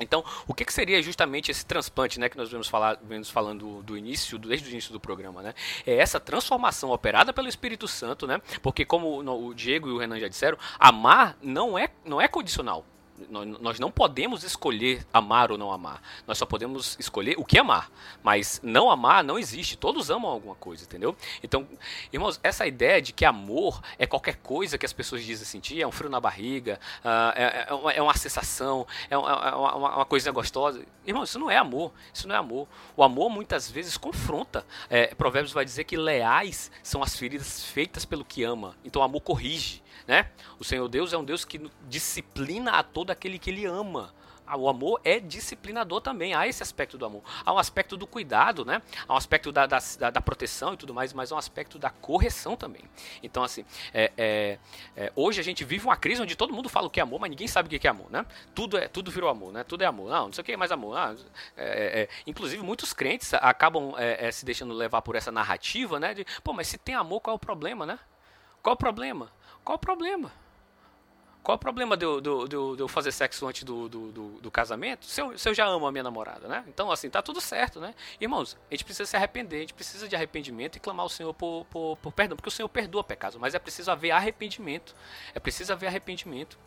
[0.00, 3.82] Então, o que, que, seria justamente esse transplante, né, que nós vemos, falar, vemos falando
[3.82, 5.54] do, início, desde o início do programa, né?
[5.86, 8.40] É essa transformação operada pelo Espírito Santo, né?
[8.62, 12.84] Porque como o Diego e o Renan já disseram, amar não é, não é condicional
[13.28, 16.02] nós não podemos escolher amar ou não amar.
[16.26, 17.90] Nós só podemos escolher o que amar.
[18.22, 19.76] Mas não amar não existe.
[19.76, 21.16] Todos amam alguma coisa, entendeu?
[21.42, 21.66] Então,
[22.12, 25.86] irmãos, essa ideia de que amor é qualquer coisa que as pessoas dizem sentir, é
[25.86, 29.74] um frio na barriga, uh, é, é, uma, é, uma, sensação, é uma, é uma,
[29.74, 30.84] uma, coisa gostosa.
[31.06, 31.92] Irmãos, isso não é amor.
[32.12, 32.68] Isso não é amor.
[32.96, 34.64] O amor muitas vezes confronta.
[34.88, 38.76] É, Provérbios vai dizer que leais são as feridas feitas pelo que ama.
[38.84, 40.30] Então, o amor corrige né?
[40.58, 44.12] O Senhor Deus é um Deus que disciplina a todo aquele que ele ama.
[44.48, 46.32] Ah, o amor é disciplinador também.
[46.32, 47.22] Há esse aspecto do amor.
[47.44, 48.80] Há um aspecto do cuidado, né?
[49.06, 49.78] Há um aspecto da, da,
[50.10, 52.82] da proteção e tudo mais, mas há um aspecto da correção também.
[53.22, 54.58] Então, assim, é, é,
[54.96, 57.20] é, hoje a gente vive uma crise onde todo mundo fala o que é amor,
[57.20, 58.24] mas ninguém sabe o que é amor, né?
[58.54, 59.64] Tudo, é, tudo virou amor, né?
[59.64, 60.08] Tudo é amor.
[60.08, 60.96] Não, não sei o que é mais amor.
[60.96, 61.14] Ah,
[61.54, 63.92] é, é, inclusive, muitos crentes acabam
[64.32, 66.14] se deixando levar por essa narrativa, né?
[66.14, 67.98] De, pô, mas se tem amor, qual é o problema, né?
[68.62, 69.30] Qual o problema?
[69.68, 70.32] Qual o problema?
[71.42, 74.28] Qual o problema de eu, de eu, de eu fazer sexo antes do, do, do,
[74.40, 76.64] do casamento se eu, se eu, já amo a minha namorada, né?
[76.68, 77.94] Então, assim, tá tudo certo, né?
[78.18, 81.34] Irmãos, a gente precisa se arrepender, a gente precisa de arrependimento e clamar ao Senhor
[81.34, 84.96] por, por, por perdão, porque o Senhor perdoa pecados, mas é preciso haver arrependimento.
[85.34, 86.58] É preciso haver arrependimento.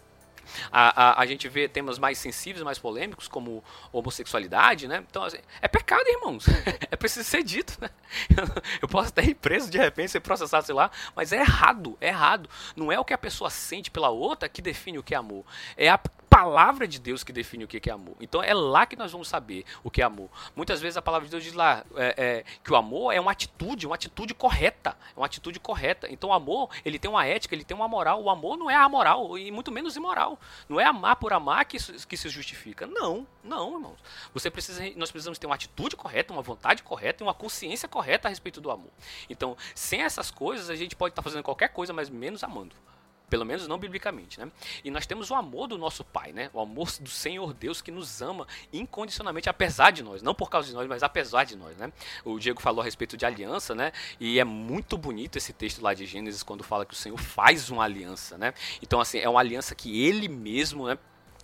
[0.72, 5.04] A, a, a, gente vê temas mais sensíveis, mais polêmicos, como homossexualidade, né?
[5.10, 6.46] Então, assim, é pecado, irmãos.
[6.90, 7.90] é preciso ser dito, né?
[8.82, 12.08] Eu posso até ir preso de repente, ser processado, sei lá, mas é errado, é
[12.08, 12.50] errado.
[12.76, 15.46] Não é o que a pessoa sente pela outra que define o que é amor.
[15.78, 16.00] É a
[16.32, 18.16] palavra de Deus que define o que é amor.
[18.22, 20.30] Então é lá que nós vamos saber o que é amor.
[20.56, 23.34] Muitas vezes a palavra de Deus diz lá é, é, que o amor é uma
[23.34, 24.96] atitude, uma atitude correta.
[25.14, 26.08] É uma atitude correta.
[26.10, 28.24] Então o amor, ele tem uma ética, ele tem uma moral.
[28.24, 30.40] O amor não é amoral e muito menos imoral.
[30.70, 31.76] Não é amar por amar que,
[32.06, 32.88] que se justifica.
[32.88, 34.00] Não, não, irmãos.
[34.34, 38.30] Você precisa, nós precisamos ter uma atitude correta, uma vontade correta e uma consciência correta
[38.30, 38.92] a respeito do amor.
[39.30, 42.74] Então, sem essas coisas, a gente pode estar fazendo qualquer coisa, mas menos amando
[43.32, 44.52] pelo menos não biblicamente, né?
[44.84, 46.50] E nós temos o amor do nosso Pai, né?
[46.54, 50.68] O amor do Senhor Deus que nos ama incondicionalmente, apesar de nós, não por causa
[50.68, 51.94] de nós, mas apesar de nós, né?
[52.26, 53.94] O Diego falou a respeito de aliança, né?
[54.20, 57.70] E é muito bonito esse texto lá de Gênesis quando fala que o Senhor faz
[57.70, 58.54] uma aliança, né?
[58.82, 60.98] Então, assim, é uma aliança que Ele mesmo, né?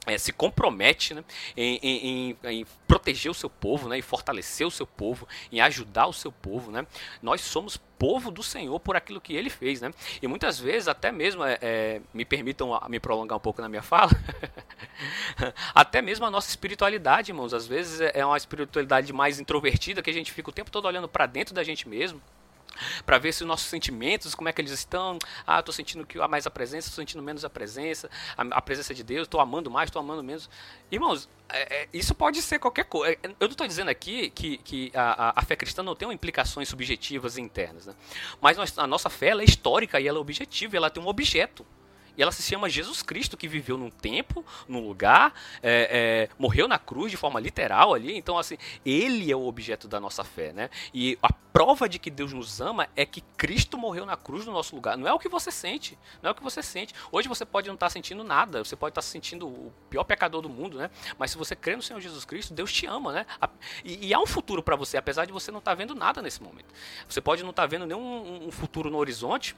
[0.08, 1.24] É, se compromete né,
[1.55, 6.08] em, em, em, proteger o seu povo, né, em fortalecer o seu povo, em ajudar
[6.08, 6.72] o seu povo.
[6.72, 6.88] Né?
[7.22, 9.82] Nós somos povo do Senhor por aquilo que ele fez.
[9.82, 9.91] Né?
[10.22, 13.82] E muitas vezes, até mesmo, é, é, me permitam me prolongar um pouco na minha
[13.82, 14.12] fala,
[15.76, 20.14] até mesmo a nossa espiritualidade, irmãos, às vezes é uma espiritualidade mais introvertida, que a
[20.14, 22.22] gente fica o tempo todo olhando para dentro da gente mesmo
[23.05, 25.17] para ver se os nossos sentimentos, como é que eles estão.
[25.45, 28.61] Ah, estou sentindo que há mais a presença, estou sentindo menos a presença, a, a
[28.61, 30.49] presença de Deus, estou amando mais, estou amando menos.
[30.91, 33.13] Irmãos, é, é, isso pode ser qualquer coisa.
[33.13, 36.67] É, eu não estou dizendo aqui que, que a, a, fé cristã não tem implicações
[36.67, 37.95] subjetivas e internas, né?
[38.41, 41.65] mas nós, a nossa fé é histórica e ela é objetiva, ela tem um objeto.
[42.18, 46.68] E ela se chama Jesus Cristo, que viveu num tempo, num lugar, é, é, morreu
[46.68, 48.18] na cruz de forma literal ali.
[48.18, 50.70] Então, assim, ele é o objeto da nossa fé, né?
[50.93, 54.51] E a prova de que Deus nos ama é que Cristo morreu na cruz no
[54.51, 54.97] nosso lugar.
[54.97, 56.93] Não é o que você sente, não é o que você sente.
[57.11, 60.41] Hoje você pode não estar sentindo nada, você pode estar se sentindo o pior pecador
[60.41, 60.89] do mundo, né?
[61.18, 63.26] Mas se você crê no Senhor Jesus Cristo, Deus te ama, né?
[63.84, 66.41] E, e há um futuro para você, apesar de você não estar vendo nada nesse
[66.41, 66.74] momento.
[67.07, 69.55] Você pode não estar vendo nenhum um futuro no horizonte,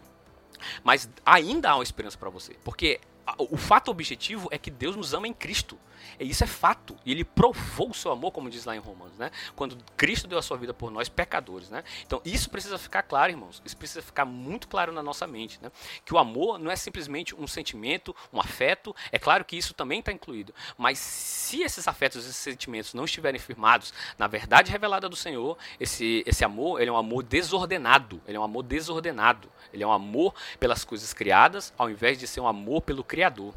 [0.84, 3.00] mas ainda há uma esperança para você, porque
[3.38, 5.78] o fato objetivo é que Deus nos ama em Cristo.
[6.20, 6.96] E isso é fato.
[7.06, 9.32] E ele provou o seu amor, como diz lá em Romanos, né?
[9.56, 11.84] Quando Cristo deu a sua vida por nós, pecadores, né?
[12.06, 13.62] Então, isso precisa ficar claro, irmãos.
[13.66, 15.72] Isso precisa ficar muito claro na nossa mente, né?
[16.04, 18.96] Que o amor não é simplesmente um sentimento, um afeto.
[19.12, 20.54] É claro que isso também está incluído.
[20.78, 26.24] Mas se esses afetos, esses sentimentos não estiverem firmados na verdade revelada do Senhor, esse,
[26.26, 28.22] esse amor, ele é um amor desordenado.
[28.28, 29.50] Ele é um amor desordenado.
[29.74, 33.54] Ele é um amor pelas coisas criadas, ao invés de ser um amor pelo Criador.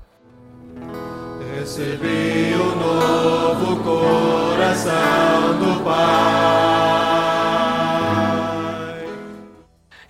[1.54, 4.92] Recebi o novo coração
[5.60, 7.22] do Pai.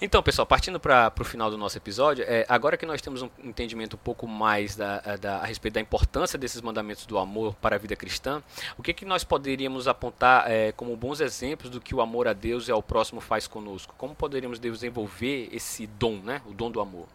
[0.01, 3.29] Então, pessoal, partindo para o final do nosso episódio, é, agora que nós temos um
[3.45, 7.77] entendimento um pouco mais da, da, a respeito da importância desses mandamentos do amor para
[7.77, 8.43] a vida cristã,
[8.79, 12.33] o que, que nós poderíamos apontar é, como bons exemplos do que o amor a
[12.33, 13.95] Deus e ao próximo faz conosco?
[13.99, 17.07] Como poderíamos desenvolver esse dom, né, o dom do amor?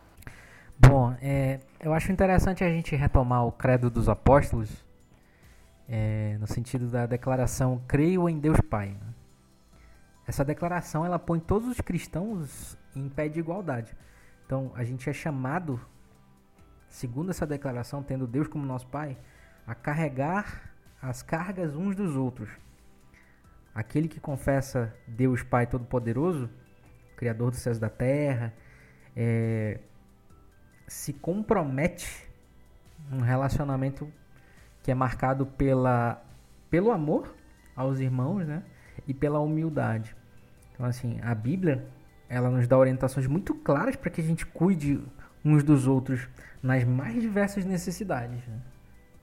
[0.79, 4.85] Bom, é, eu acho interessante a gente retomar o credo dos apóstolos,
[5.89, 8.89] é, no sentido da declaração creio em Deus Pai.
[8.89, 9.13] Né?
[10.27, 13.95] Essa declaração ela põe todos os cristãos em pé de igualdade.
[14.45, 15.79] Então a gente é chamado,
[16.87, 19.17] segundo essa declaração, tendo Deus como nosso Pai,
[19.65, 22.49] a carregar as cargas uns dos outros.
[23.73, 26.49] Aquele que confessa Deus Pai Todo-Poderoso,
[27.15, 28.53] Criador dos céus e da terra,
[29.15, 29.79] é,
[30.87, 32.27] se compromete
[33.11, 34.11] um relacionamento
[34.81, 36.23] que é marcado pela,
[36.69, 37.35] pelo amor
[37.75, 38.63] aos irmãos, né?
[39.05, 40.15] E pela humildade.
[40.73, 41.85] Então, assim, a Bíblia,
[42.29, 45.03] ela nos dá orientações muito claras para que a gente cuide
[45.43, 46.27] uns dos outros
[46.61, 48.45] nas mais diversas necessidades.
[48.47, 48.59] Né?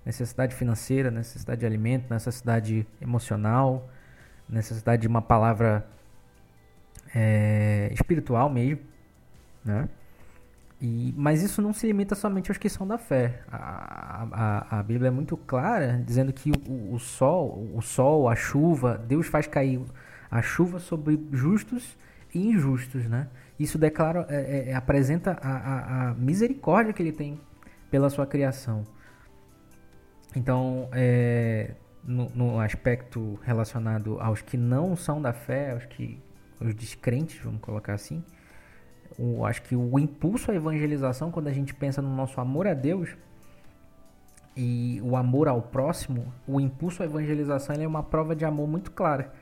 [0.07, 3.89] Necessidade financeira, necessidade de alimento, necessidade emocional,
[4.49, 5.87] necessidade de uma palavra
[7.15, 8.83] é, espiritual mesmo,
[9.65, 9.89] né?
[10.85, 13.41] E, mas isso não se limita somente aos que são da fé.
[13.51, 18.37] A, a, a Bíblia é muito clara dizendo que o, o, sol, o sol, a
[18.37, 19.81] chuva, Deus faz cair
[20.31, 21.97] a chuva sobre justos
[22.35, 23.29] e injustos, né?
[23.59, 27.41] Isso declara, é, é, é apresenta a, a, misericórdia que Ele tem
[27.91, 28.85] pela sua criação.
[30.37, 36.23] Então, é, no, no, aspecto relacionado aos que não são da fé, aos que
[36.61, 38.23] os descrentes, vamos colocar assim,
[39.19, 42.75] o, acho que o impulso à evangelização, quando a gente pensa no nosso amor a
[42.75, 43.11] Deus
[44.57, 48.91] e o amor ao próximo, o impulso à evangelização é uma prova de amor muito
[48.91, 49.33] clara.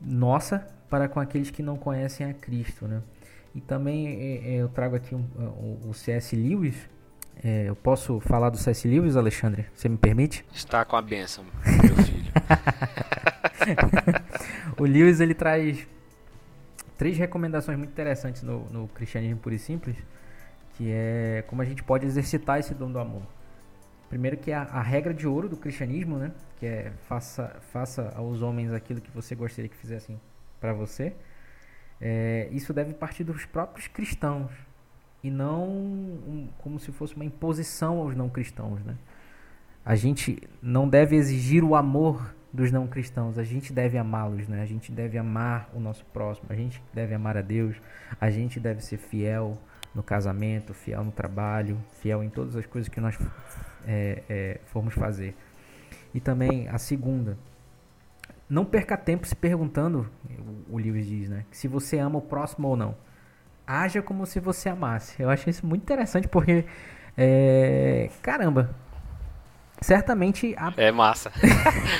[0.00, 3.02] Nossa, para com aqueles que não conhecem a Cristo, né?
[3.54, 6.36] E também é, é, eu trago aqui um, o, o C.S.
[6.36, 6.76] Lewis.
[7.42, 8.86] É, eu posso falar do C.S.
[8.86, 9.66] Lewis, Alexandre?
[9.74, 10.44] Você me permite?
[10.52, 12.32] Está com a bênção, meu filho.
[14.78, 15.86] o Lewis ele traz
[16.98, 19.96] três recomendações muito interessantes no, no Cristianismo Puro e Simples,
[20.76, 23.22] que é como a gente pode exercitar esse dom do amor.
[24.10, 26.32] Primeiro que é a, a regra de ouro do cristianismo, né?
[26.58, 30.20] Que é faça, faça aos homens aquilo que você gostaria que fizessem
[30.60, 31.14] para você.
[32.00, 34.50] É, isso deve partir dos próprios cristãos
[35.22, 38.96] e não um, como se fosse uma imposição aos não cristãos, né?
[39.84, 43.38] A gente não deve exigir o amor dos não cristãos.
[43.38, 44.62] A gente deve amá-los, né?
[44.62, 46.46] A gente deve amar o nosso próximo.
[46.50, 47.76] A gente deve amar a Deus.
[48.20, 49.58] A gente deve ser fiel
[49.94, 53.18] no casamento, fiel no trabalho, fiel em todas as coisas que nós
[53.86, 55.34] é, é, formos fazer.
[56.14, 57.36] E também a segunda,
[58.48, 60.08] não perca tempo se perguntando,
[60.70, 61.44] o, Lewis diz, né?
[61.50, 62.96] Se você ama o próximo ou não.
[63.66, 65.20] Haja como se você amasse.
[65.20, 66.64] Eu acho isso muito interessante porque,
[67.16, 68.74] é, caramba,
[69.80, 70.72] certamente há...
[70.76, 71.32] é massa.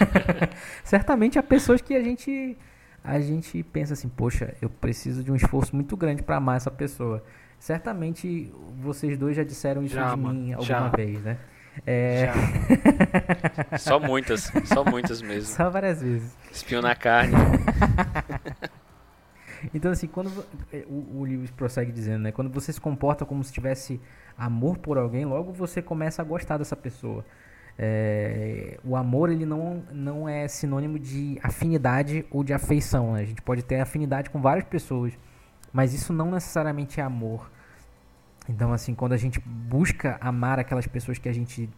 [0.84, 2.56] Certamente há pessoas que a gente
[3.02, 6.70] a gente pensa assim poxa eu preciso de um esforço muito grande para amar essa
[6.70, 7.22] pessoa.
[7.58, 10.88] Certamente vocês dois já disseram isso já, de mim alguma já.
[10.88, 11.38] vez né?
[11.86, 12.32] É...
[13.78, 15.54] só muitas só muitas mesmo.
[15.54, 16.36] Só várias vezes.
[16.50, 17.34] Espinho na carne.
[19.74, 20.28] Então assim quando
[20.88, 24.00] o, o Lewis prossegue dizendo né quando você se comporta como se tivesse
[24.36, 27.24] amor por alguém logo você começa a gostar dessa pessoa
[27.78, 33.12] é, o amor ele não, não é sinônimo de afinidade ou de afeição.
[33.12, 33.20] Né?
[33.20, 35.12] A gente pode ter afinidade com várias pessoas,
[35.72, 37.48] mas isso não necessariamente é amor.
[38.48, 41.68] Então, assim, quando a gente busca amar aquelas pessoas que a gente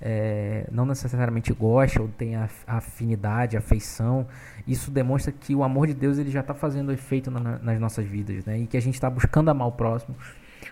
[0.00, 2.36] é, não necessariamente gosta ou tem
[2.66, 4.26] afinidade, afeição,
[4.66, 8.06] isso demonstra que o amor de Deus ele já está fazendo efeito na, nas nossas
[8.06, 8.58] vidas, né?
[8.60, 10.16] E que a gente está buscando amar o próximo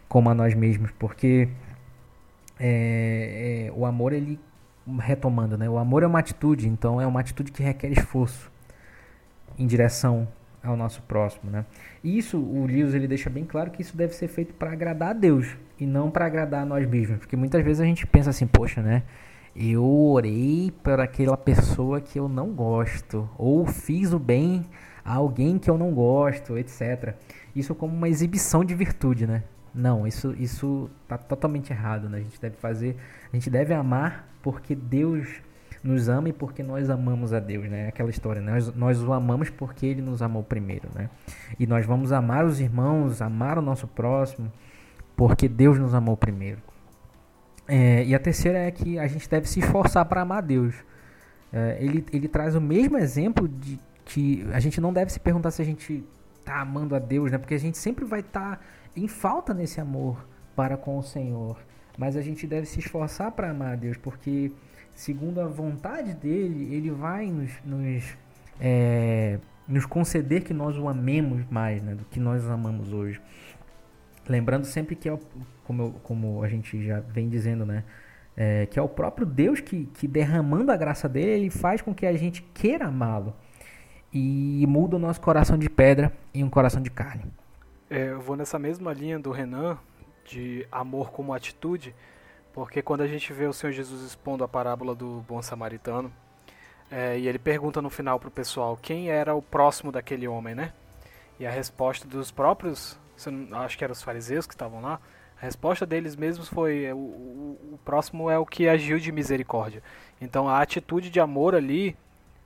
[0.09, 1.49] como a nós mesmos, porque
[2.59, 4.39] é, é, o amor ele
[5.01, 5.68] retomando, né?
[5.68, 8.51] O amor é uma atitude, então é uma atitude que requer esforço
[9.59, 10.28] em direção
[10.62, 11.64] ao nosso próximo, né?
[12.03, 15.11] E isso o Lewis ele deixa bem claro que isso deve ser feito para agradar
[15.11, 18.30] a Deus e não para agradar a nós mesmos, porque muitas vezes a gente pensa
[18.30, 19.03] assim, poxa, né?
[19.57, 24.64] Eu orei por aquela pessoa que eu não gosto ou fiz o bem
[25.05, 27.14] a alguém que eu não gosto, etc.
[27.57, 29.43] Isso como uma exibição de virtude, né?
[29.74, 32.18] Não, isso isso tá totalmente errado, né?
[32.18, 32.96] A gente deve fazer,
[33.32, 35.28] a gente deve amar porque Deus
[35.82, 37.88] nos ama e porque nós amamos a Deus, né?
[37.88, 38.52] Aquela história, né?
[38.52, 41.08] nós, nós o amamos porque Ele nos amou primeiro, né?
[41.58, 44.52] E nós vamos amar os irmãos, amar o nosso próximo,
[45.16, 46.58] porque Deus nos amou primeiro.
[47.66, 50.74] É, e a terceira é que a gente deve se esforçar para amar Deus.
[51.52, 55.50] É, ele, ele traz o mesmo exemplo de que a gente não deve se perguntar
[55.50, 56.02] se a gente
[56.38, 57.38] está amando a Deus, né?
[57.38, 58.62] Porque a gente sempre vai estar tá
[58.99, 61.59] em falta nesse amor para com o Senhor.
[61.96, 64.53] Mas a gente deve se esforçar para amar a Deus, porque
[64.94, 68.16] segundo a vontade dele, ele vai nos, nos,
[68.61, 73.20] é, nos conceder que nós o amemos mais né, do que nós amamos hoje.
[74.28, 75.18] Lembrando sempre que, é
[75.64, 77.84] como, eu, como a gente já vem dizendo, né?
[78.36, 81.92] É, que é o próprio Deus que, que derramando a graça dele, ele faz com
[81.92, 83.34] que a gente queira amá-lo
[84.12, 87.24] e muda o nosso coração de pedra em um coração de carne.
[87.91, 89.78] É, eu vou nessa mesma linha do Renan,
[90.26, 91.95] de amor como atitude,
[92.53, 96.12] porque quando a gente vê o Senhor Jesus expondo a parábola do bom samaritano,
[96.91, 100.55] é, e ele pergunta no final para o pessoal quem era o próximo daquele homem,
[100.55, 100.72] né?
[101.41, 102.99] E a resposta dos próprios,
[103.53, 105.01] acho que eram os fariseus que estavam lá,
[105.41, 109.11] a resposta deles mesmos foi: é, o, o, o, próximo é o que agiu de
[109.11, 109.82] misericórdia.
[110.20, 111.97] Então a atitude de amor ali,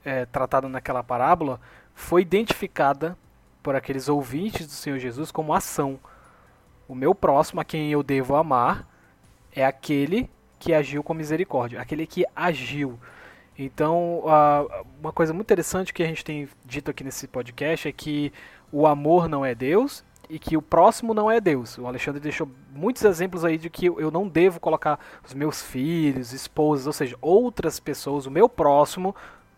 [0.05, 1.61] é, tratada naquela parábola,
[1.95, 3.16] foi identificada
[3.62, 5.98] por aqueles ouvintes do Senhor Jesus como ação.
[6.88, 8.88] O meu próximo, a quem eu devo amar,
[9.54, 12.98] é aquele que agiu com misericórdia, aquele que agiu.
[13.58, 14.22] Então,
[15.00, 18.32] uma coisa muito interessante que a gente tem dito aqui nesse podcast é que
[18.70, 21.76] o amor não é Deus e que o próximo não é Deus.
[21.76, 26.32] O Alexandre deixou muitos exemplos aí de que eu não devo colocar os meus filhos,
[26.32, 29.14] esposas, ou seja, outras pessoas, o meu próximo,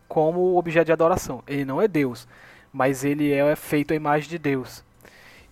[0.08, 1.42] como objeto de adoração.
[1.46, 2.26] Ele não é Deus,
[2.74, 4.84] mas ele é feito à imagem de Deus.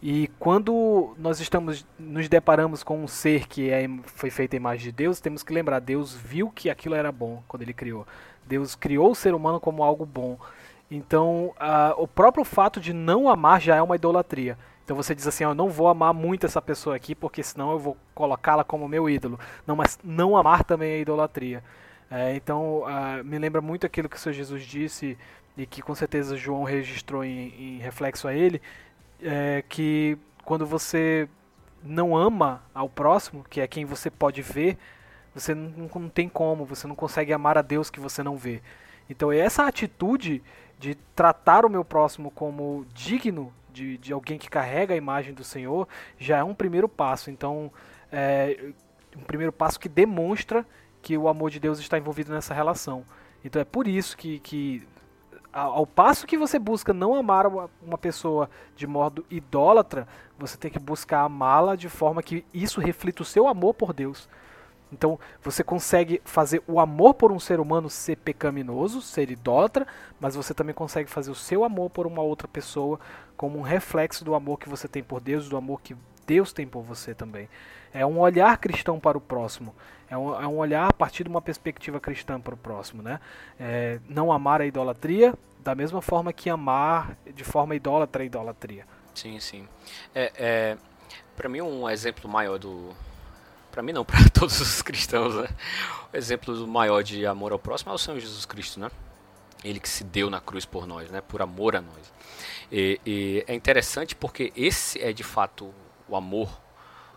[0.03, 4.87] E quando nós estamos nos deparamos com um ser que é, foi feito à imagem
[4.87, 8.05] de Deus, temos que lembrar, Deus viu que aquilo era bom quando ele criou.
[8.45, 10.37] Deus criou o ser humano como algo bom.
[10.91, 11.55] Então,
[11.97, 14.59] o próprio fato de não amar já é uma idolatria.
[14.85, 17.79] Então você diz assim, eu não vou amar muito essa pessoa aqui, porque senão eu
[17.79, 19.39] vou colocá-la como meu ídolo.
[19.65, 21.63] Não, mas não amar também é idolatria.
[22.11, 25.17] É, então, uh, me lembra muito aquilo que o Senhor Jesus disse,
[25.57, 28.61] e que com certeza João registrou em, em reflexo a ele,
[29.23, 31.29] é, que quando você
[31.83, 34.79] não ama ao próximo, que é quem você pode ver,
[35.35, 38.63] você não, não tem como, você não consegue amar a Deus que você não vê.
[39.09, 40.43] Então essa atitude
[40.79, 45.45] de tratar o meu próximo como digno de, de alguém que carrega a imagem do
[45.45, 45.89] Senhor
[46.19, 47.31] já é um primeiro passo.
[47.31, 47.73] Então
[48.11, 48.73] é
[49.17, 50.67] um primeiro passo que demonstra
[51.01, 53.05] que o amor de Deus está envolvido nessa relação.
[53.45, 54.87] Então é por isso que, que
[55.53, 60.79] ao passo que você busca não amar uma pessoa de modo idólatra, você tem que
[60.79, 64.29] buscar amá-la de forma que isso reflita o seu amor por Deus.
[64.93, 69.87] Então você consegue fazer o amor por um ser humano ser pecaminoso, ser idólatra,
[70.21, 73.01] mas você também consegue fazer o seu amor por uma outra pessoa
[73.37, 75.97] como um reflexo do amor que você tem por Deus, do amor que
[76.27, 77.49] Deus tem por você também.
[77.93, 79.75] É um olhar cristão para o próximo.
[80.09, 83.03] É um, é um olhar a partir de uma perspectiva cristã para o próximo.
[83.03, 83.21] Né?
[83.59, 88.87] É, não amar a idolatria da mesma forma que amar de forma idólatra a idolatria.
[89.15, 89.69] Sim, sim.
[90.15, 90.77] É, é
[91.37, 92.95] para mim, um exemplo maior do,
[93.71, 95.49] para mim não, para todos os cristãos, né?
[96.13, 98.91] O exemplo maior de amor ao próximo é o Senhor Jesus Cristo, né?
[99.65, 101.21] Ele que se deu na cruz por nós, né?
[101.21, 102.13] Por amor a nós.
[102.71, 105.73] E, e é interessante porque esse é de fato
[106.13, 106.61] o amor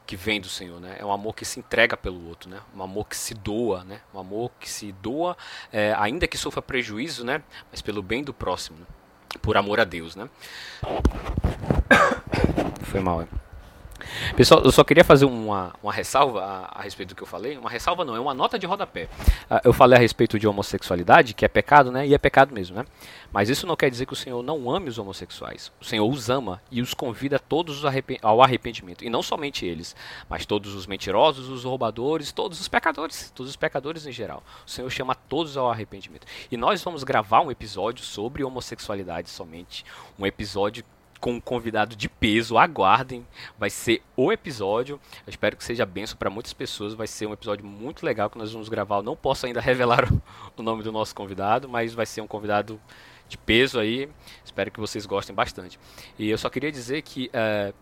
[0.05, 0.95] que vem do Senhor, né?
[0.99, 2.61] É um amor que se entrega pelo outro, né?
[2.75, 3.99] Um amor que se doa, né?
[4.13, 5.35] Um amor que se doa,
[5.71, 7.43] é, ainda que sofra prejuízo, né?
[7.71, 8.85] Mas pelo bem do próximo, né?
[9.41, 10.29] por amor a Deus, né?
[12.83, 13.27] Foi mal, é.
[14.35, 17.57] Pessoal, eu só queria fazer uma, uma ressalva a, a, respeito do que eu falei.
[17.57, 19.03] Uma ressalva não, é uma nota de rodapé.
[19.49, 22.07] Uh, eu falei a respeito de homossexualidade, que é pecado, né?
[22.07, 22.85] E é pecado mesmo, né?
[23.31, 25.71] Mas isso não quer dizer que o Senhor não ame os homossexuais.
[25.79, 27.83] O Senhor os ama e os convida todos
[28.21, 29.03] ao arrependimento.
[29.03, 29.95] E não somente eles,
[30.29, 34.43] mas todos os mentirosos, os roubadores, todos os pecadores, todos os pecadores em geral.
[34.65, 36.25] O Senhor chama todos ao arrependimento.
[36.51, 39.85] E nós vamos gravar um episódio sobre homossexualidade somente.
[40.17, 40.83] Um episódio
[41.19, 42.57] com um convidado de peso.
[42.57, 43.25] Aguardem,
[43.57, 44.99] vai ser o episódio.
[45.25, 46.93] Eu espero que seja benção para muitas pessoas.
[46.93, 48.97] Vai ser um episódio muito legal que nós vamos gravar.
[48.97, 50.07] Eu não posso ainda revelar
[50.55, 52.79] o nome do nosso convidado, mas vai ser um convidado
[53.27, 54.09] de peso aí.
[54.43, 55.79] Espero que vocês gostem bastante.
[56.17, 57.73] E eu só queria dizer que, é,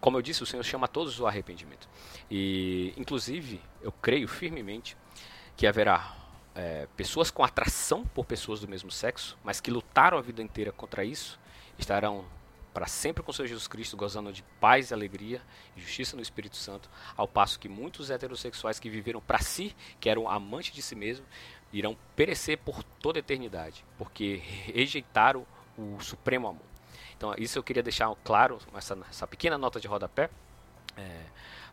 [0.00, 1.88] como eu disse, o Senhor chama todos ao arrependimento.
[2.30, 4.96] E, inclusive, eu creio firmemente
[5.56, 6.16] que haverá
[6.54, 10.72] é, pessoas com atração por pessoas do mesmo sexo, mas que lutaram a vida inteira
[10.72, 11.38] contra isso
[11.78, 12.24] estarão
[12.72, 15.42] para sempre com o Senhor Jesus Cristo, gozando de paz e alegria
[15.76, 20.08] e justiça no Espírito Santo, ao passo que muitos heterossexuais que viveram para si, que
[20.08, 21.28] eram amantes de si mesmos,
[21.72, 24.42] irão perecer por toda a eternidade, porque
[24.74, 25.46] rejeitaram
[25.76, 26.72] o supremo amor.
[27.16, 30.28] Então, isso eu queria deixar claro, essa, essa pequena nota de rodapé.
[30.96, 31.24] É,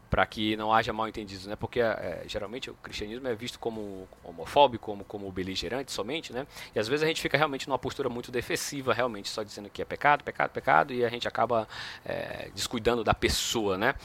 [0.10, 1.56] para que não haja mal entendidos, né?
[1.56, 6.48] Porque é, geralmente o cristianismo é visto como homofóbico, como, como beligerante somente, né?
[6.74, 9.82] E às vezes a gente fica realmente numa postura muito defensiva, realmente só dizendo que
[9.82, 11.68] é pecado, pecado, pecado, e a gente acaba
[12.06, 13.96] é, descuidando da pessoa, né?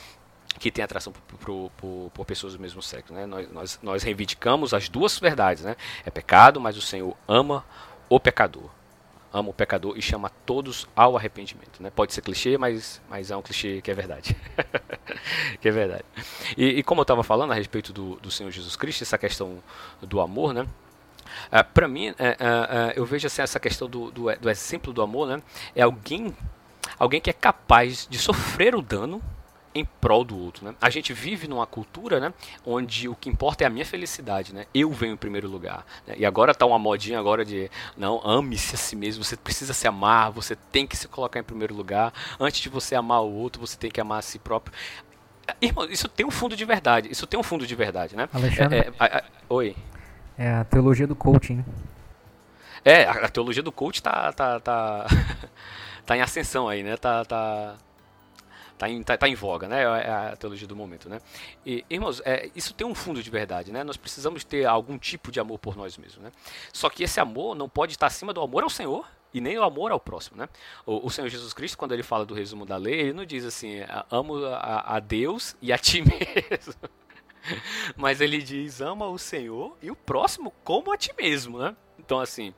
[0.58, 3.12] que tem atração por, por, por, por, pessoas do mesmo sexo.
[3.12, 3.26] Né?
[3.26, 5.64] Nós, nós, nós reivindicamos as duas verdades.
[5.64, 5.76] Né?
[6.06, 7.64] É pecado, mas o Senhor ama
[8.08, 8.70] o pecador
[9.34, 11.82] ama o pecador e chama todos ao arrependimento.
[11.82, 11.90] Né?
[11.90, 14.36] Pode ser clichê, mas, mas é um clichê que é verdade.
[15.60, 16.04] que é verdade.
[16.56, 19.58] E, e como eu estava falando a respeito do, do Senhor Jesus Cristo, essa questão
[20.00, 20.64] do amor, né?
[21.50, 25.02] Ah, para mim, uh, uh, eu vejo assim, essa questão do, do, do exemplo do
[25.02, 25.42] amor, né?
[25.74, 26.34] É alguém,
[26.96, 29.20] alguém que é capaz de sofrer o dano
[29.74, 30.64] em prol do outro.
[30.64, 30.74] Né?
[30.80, 32.32] A gente vive numa cultura né,
[32.64, 34.54] onde o que importa é a minha felicidade.
[34.54, 34.66] Né?
[34.72, 35.84] Eu venho em primeiro lugar.
[36.06, 36.14] Né?
[36.18, 39.88] E agora está uma modinha agora de não, ame-se a si mesmo, você precisa se
[39.88, 42.12] amar, você tem que se colocar em primeiro lugar.
[42.38, 44.74] Antes de você amar o outro, você tem que amar a si próprio.
[45.60, 47.10] Irmão, isso tem um fundo de verdade.
[47.10, 48.28] Isso tem um fundo de verdade, né?
[48.32, 48.78] Alexandre.
[48.78, 49.76] É, é, é, oi.
[50.38, 51.64] É a teologia do coaching.
[52.84, 55.06] É, a, a teologia do coach tá, tá, tá,
[56.04, 56.96] tá em ascensão aí, né?
[56.96, 57.76] Tá, tá,
[58.84, 59.82] tá em, tá, tá em voga, né?
[59.82, 61.20] É a teologia do momento, né?
[61.64, 63.82] E, irmãos, é, isso tem um fundo de verdade, né?
[63.82, 66.32] Nós precisamos ter algum tipo de amor por nós mesmos, né?
[66.72, 69.62] Só que esse amor não pode estar acima do amor ao Senhor e nem o
[69.62, 70.48] amor ao próximo, né?
[70.84, 73.44] O, o, Senhor Jesus Cristo, quando ele fala do resumo da lei, ele não diz
[73.44, 73.80] assim,
[74.10, 76.74] amo a, a Deus e a ti mesmo.
[77.96, 81.76] Mas ele diz, ama o Senhor e o próximo como a ti mesmo, né?
[81.98, 82.54] Então, assim,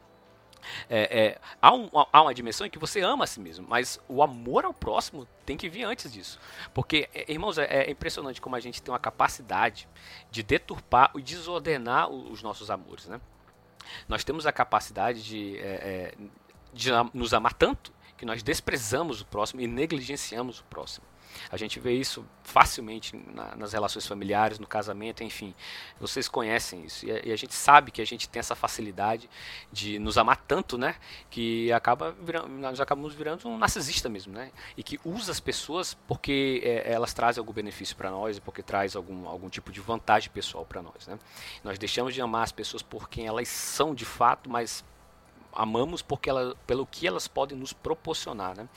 [0.89, 4.01] é, é, há, um, há, uma dimensão em que você ama a si mesmo, mas
[4.09, 6.39] o amor ao próximo tem que vir antes disso.
[6.75, 9.89] Porque, é, irmãos, é, é impressionante como a gente tem uma capacidade
[10.31, 13.21] de deturpar e desordenar os nossos amores, né?
[14.09, 16.15] Nós temos a capacidade de, é,
[16.77, 21.07] de nos amar tanto que nós desprezamos o próximo e negligenciamos o próximo.
[21.51, 25.55] A gente vê isso facilmente na, nas relações familiares, no casamento, enfim.
[26.01, 27.07] Vocês conhecem isso.
[27.07, 29.29] E a, e a, gente sabe que a gente tem essa facilidade
[29.73, 30.97] de nos amar tanto, né?
[31.31, 34.51] Que acaba virando, nós acabamos virando um narcisista mesmo, né?
[34.77, 38.97] E que usa as pessoas porque é, elas trazem algum benefício para nós, porque traz
[38.97, 41.19] algum, algum tipo de vantagem pessoal para nós, né?
[41.63, 44.85] Nós deixamos de amar as pessoas por quem elas são de fato, mas
[45.57, 48.69] amamos porque ela, pelo que elas podem nos proporcionar, né?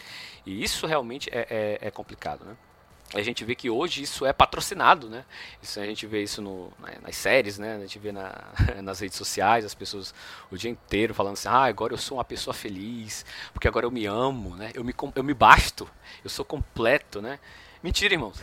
[0.46, 2.56] E isso realmente é, é, é complicado, né?
[3.14, 5.26] a gente vê que hoje isso é patrocinado, né?
[5.62, 6.72] Isso, a gente vê isso no,
[7.02, 7.76] nas séries, né?
[7.76, 8.34] A gente vê na,
[8.84, 10.14] nas redes sociais as pessoas
[10.52, 13.92] o dia inteiro falando assim, ah, agora eu sou uma pessoa feliz, porque agora eu
[13.92, 14.72] me amo, né?
[14.76, 15.90] Eu me, eu me basto,
[16.24, 17.40] eu sou completo, né?
[17.82, 18.42] Mentira, irmãos.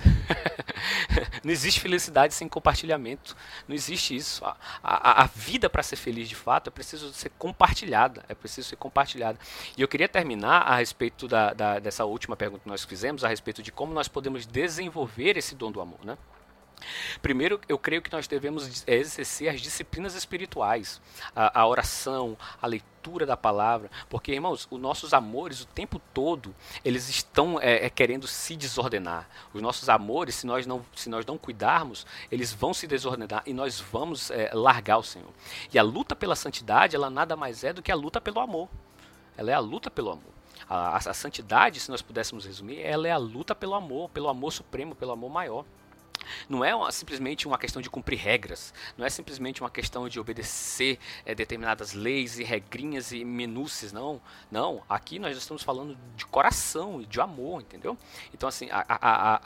[1.45, 3.37] não existe felicidade sem compartilhamento.
[3.69, 4.45] Não existe isso.
[4.45, 8.25] A, a, a vida para ser feliz de fato é preciso ser compartilhada.
[8.29, 9.39] É preciso ser compartilhada.
[9.77, 13.29] E eu queria terminar a respeito da, da, dessa última pergunta que nós fizemos, a
[13.29, 15.99] respeito de como nós podemos desenvolver esse dom do amor.
[16.03, 16.17] Né?
[17.23, 21.01] Primeiro, eu creio que nós devemos exercer as disciplinas espirituais,
[21.35, 26.55] a, a, oração, a leitura da palavra, porque, irmãos, os nossos amores o tempo todo
[26.85, 29.29] eles estão é, é, querendo se desordenar.
[29.53, 33.55] Os nossos amores, se nós não, se nós não cuidarmos, eles vão se desordenar e
[33.55, 35.31] nós vamos é, largar o Senhor.
[35.73, 38.69] E a luta pela santidade, ela nada mais é do que a luta pelo amor.
[39.37, 40.37] Ela é a luta pelo amor.
[40.69, 44.29] A, a, a santidade, se nós pudéssemos resumir, ela é a luta pelo amor, pelo
[44.29, 45.65] amor supremo, pelo amor maior.
[46.49, 50.19] Não é uma, simplesmente uma questão de cumprir regras, não é simplesmente uma questão de
[50.19, 54.21] obedecer é, determinadas leis e regrinhas e minúcias, não.
[54.51, 57.97] Não, aqui nós estamos falando de coração e de amor, entendeu?
[58.33, 59.41] Então, assim, a, a,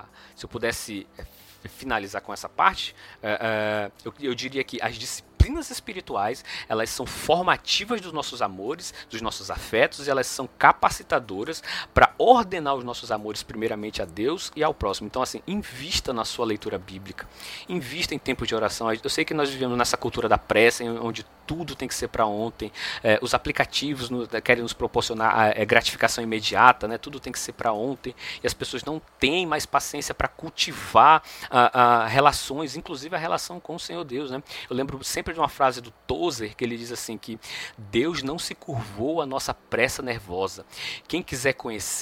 [0.00, 1.24] a, se eu pudesse eh,
[1.68, 6.88] finalizar com essa parte, é, é, eu, eu diria que as disciplinas doutrinas espirituais, elas
[6.90, 12.84] são formativas dos nossos amores, dos nossos afetos, e elas são capacitadoras para ordenar os
[12.84, 15.06] nossos amores primeiramente a Deus e ao próximo.
[15.06, 17.28] Então, assim, invista na sua leitura bíblica,
[17.68, 18.88] invista em tempo de oração.
[18.92, 22.26] Eu sei que nós vivemos nessa cultura da pressa, onde tudo tem que ser para
[22.26, 22.72] ontem.
[23.02, 26.98] É, os aplicativos no, querem nos proporcionar é, gratificação imediata, né?
[26.98, 31.22] tudo tem que ser para ontem, e as pessoas não têm mais paciência para cultivar
[31.50, 34.30] a, a relações, inclusive a relação com o Senhor Deus.
[34.30, 34.42] Né?
[34.68, 37.38] Eu lembro sempre de uma frase do Tozer que ele diz assim que
[37.76, 40.64] Deus não se curvou à nossa pressa nervosa.
[41.06, 41.52] Quem quiser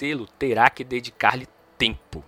[0.00, 1.46] conhecê-lo terá que dedicar-lhe
[1.76, 2.24] tempo.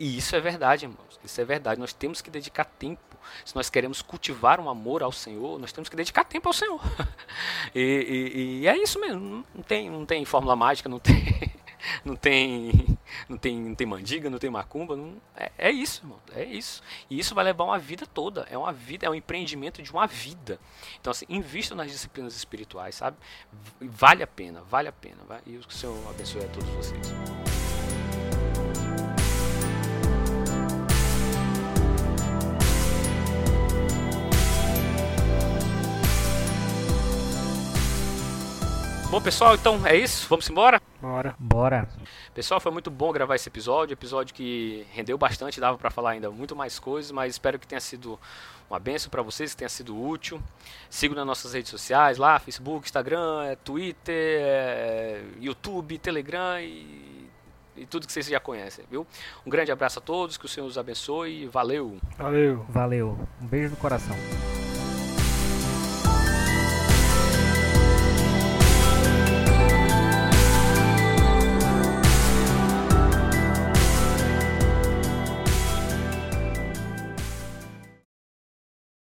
[0.00, 1.20] E isso é verdade, irmãos.
[1.22, 1.80] Isso é verdade.
[1.80, 3.00] Nós temos que dedicar tempo.
[3.44, 6.80] Se nós queremos cultivar um amor ao Senhor, nós temos que dedicar tempo ao Senhor.
[7.74, 9.44] e, e, e é isso mesmo.
[9.54, 11.52] Não tem, não tem fórmula mágica, não tem
[12.04, 16.18] não tem, não tem, não tem mandiga, não tem macumba, não, é, é isso, irmão,
[16.34, 16.82] é isso.
[17.10, 20.06] E isso vai levar uma vida toda, é uma vida, é um empreendimento de uma
[20.06, 20.58] vida.
[21.00, 23.16] Então assim, invista nas disciplinas espirituais, sabe?
[23.80, 25.16] Vale a pena, vale a pena.
[25.26, 25.40] Vai?
[25.46, 27.55] E o Senhor abençoe a todos vocês.
[39.08, 40.26] Bom, pessoal, então é isso.
[40.28, 40.82] Vamos embora?
[41.00, 41.34] Bora.
[41.38, 41.88] Bora.
[42.34, 43.92] Pessoal, foi muito bom gravar esse episódio.
[43.94, 47.80] Episódio que rendeu bastante, dava para falar ainda muito mais coisas, mas espero que tenha
[47.80, 48.18] sido
[48.68, 50.42] uma benção para vocês, que tenha sido útil.
[50.90, 57.30] Sigam nas nossas redes sociais lá, Facebook, Instagram, é, Twitter, é, YouTube, Telegram e,
[57.76, 59.06] e tudo que vocês já conhecem, viu?
[59.46, 61.46] Um grande abraço a todos, que o Senhor os abençoe.
[61.46, 61.98] Valeu.
[62.18, 62.66] Valeu.
[62.68, 63.18] Valeu.
[63.40, 64.16] Um beijo no coração.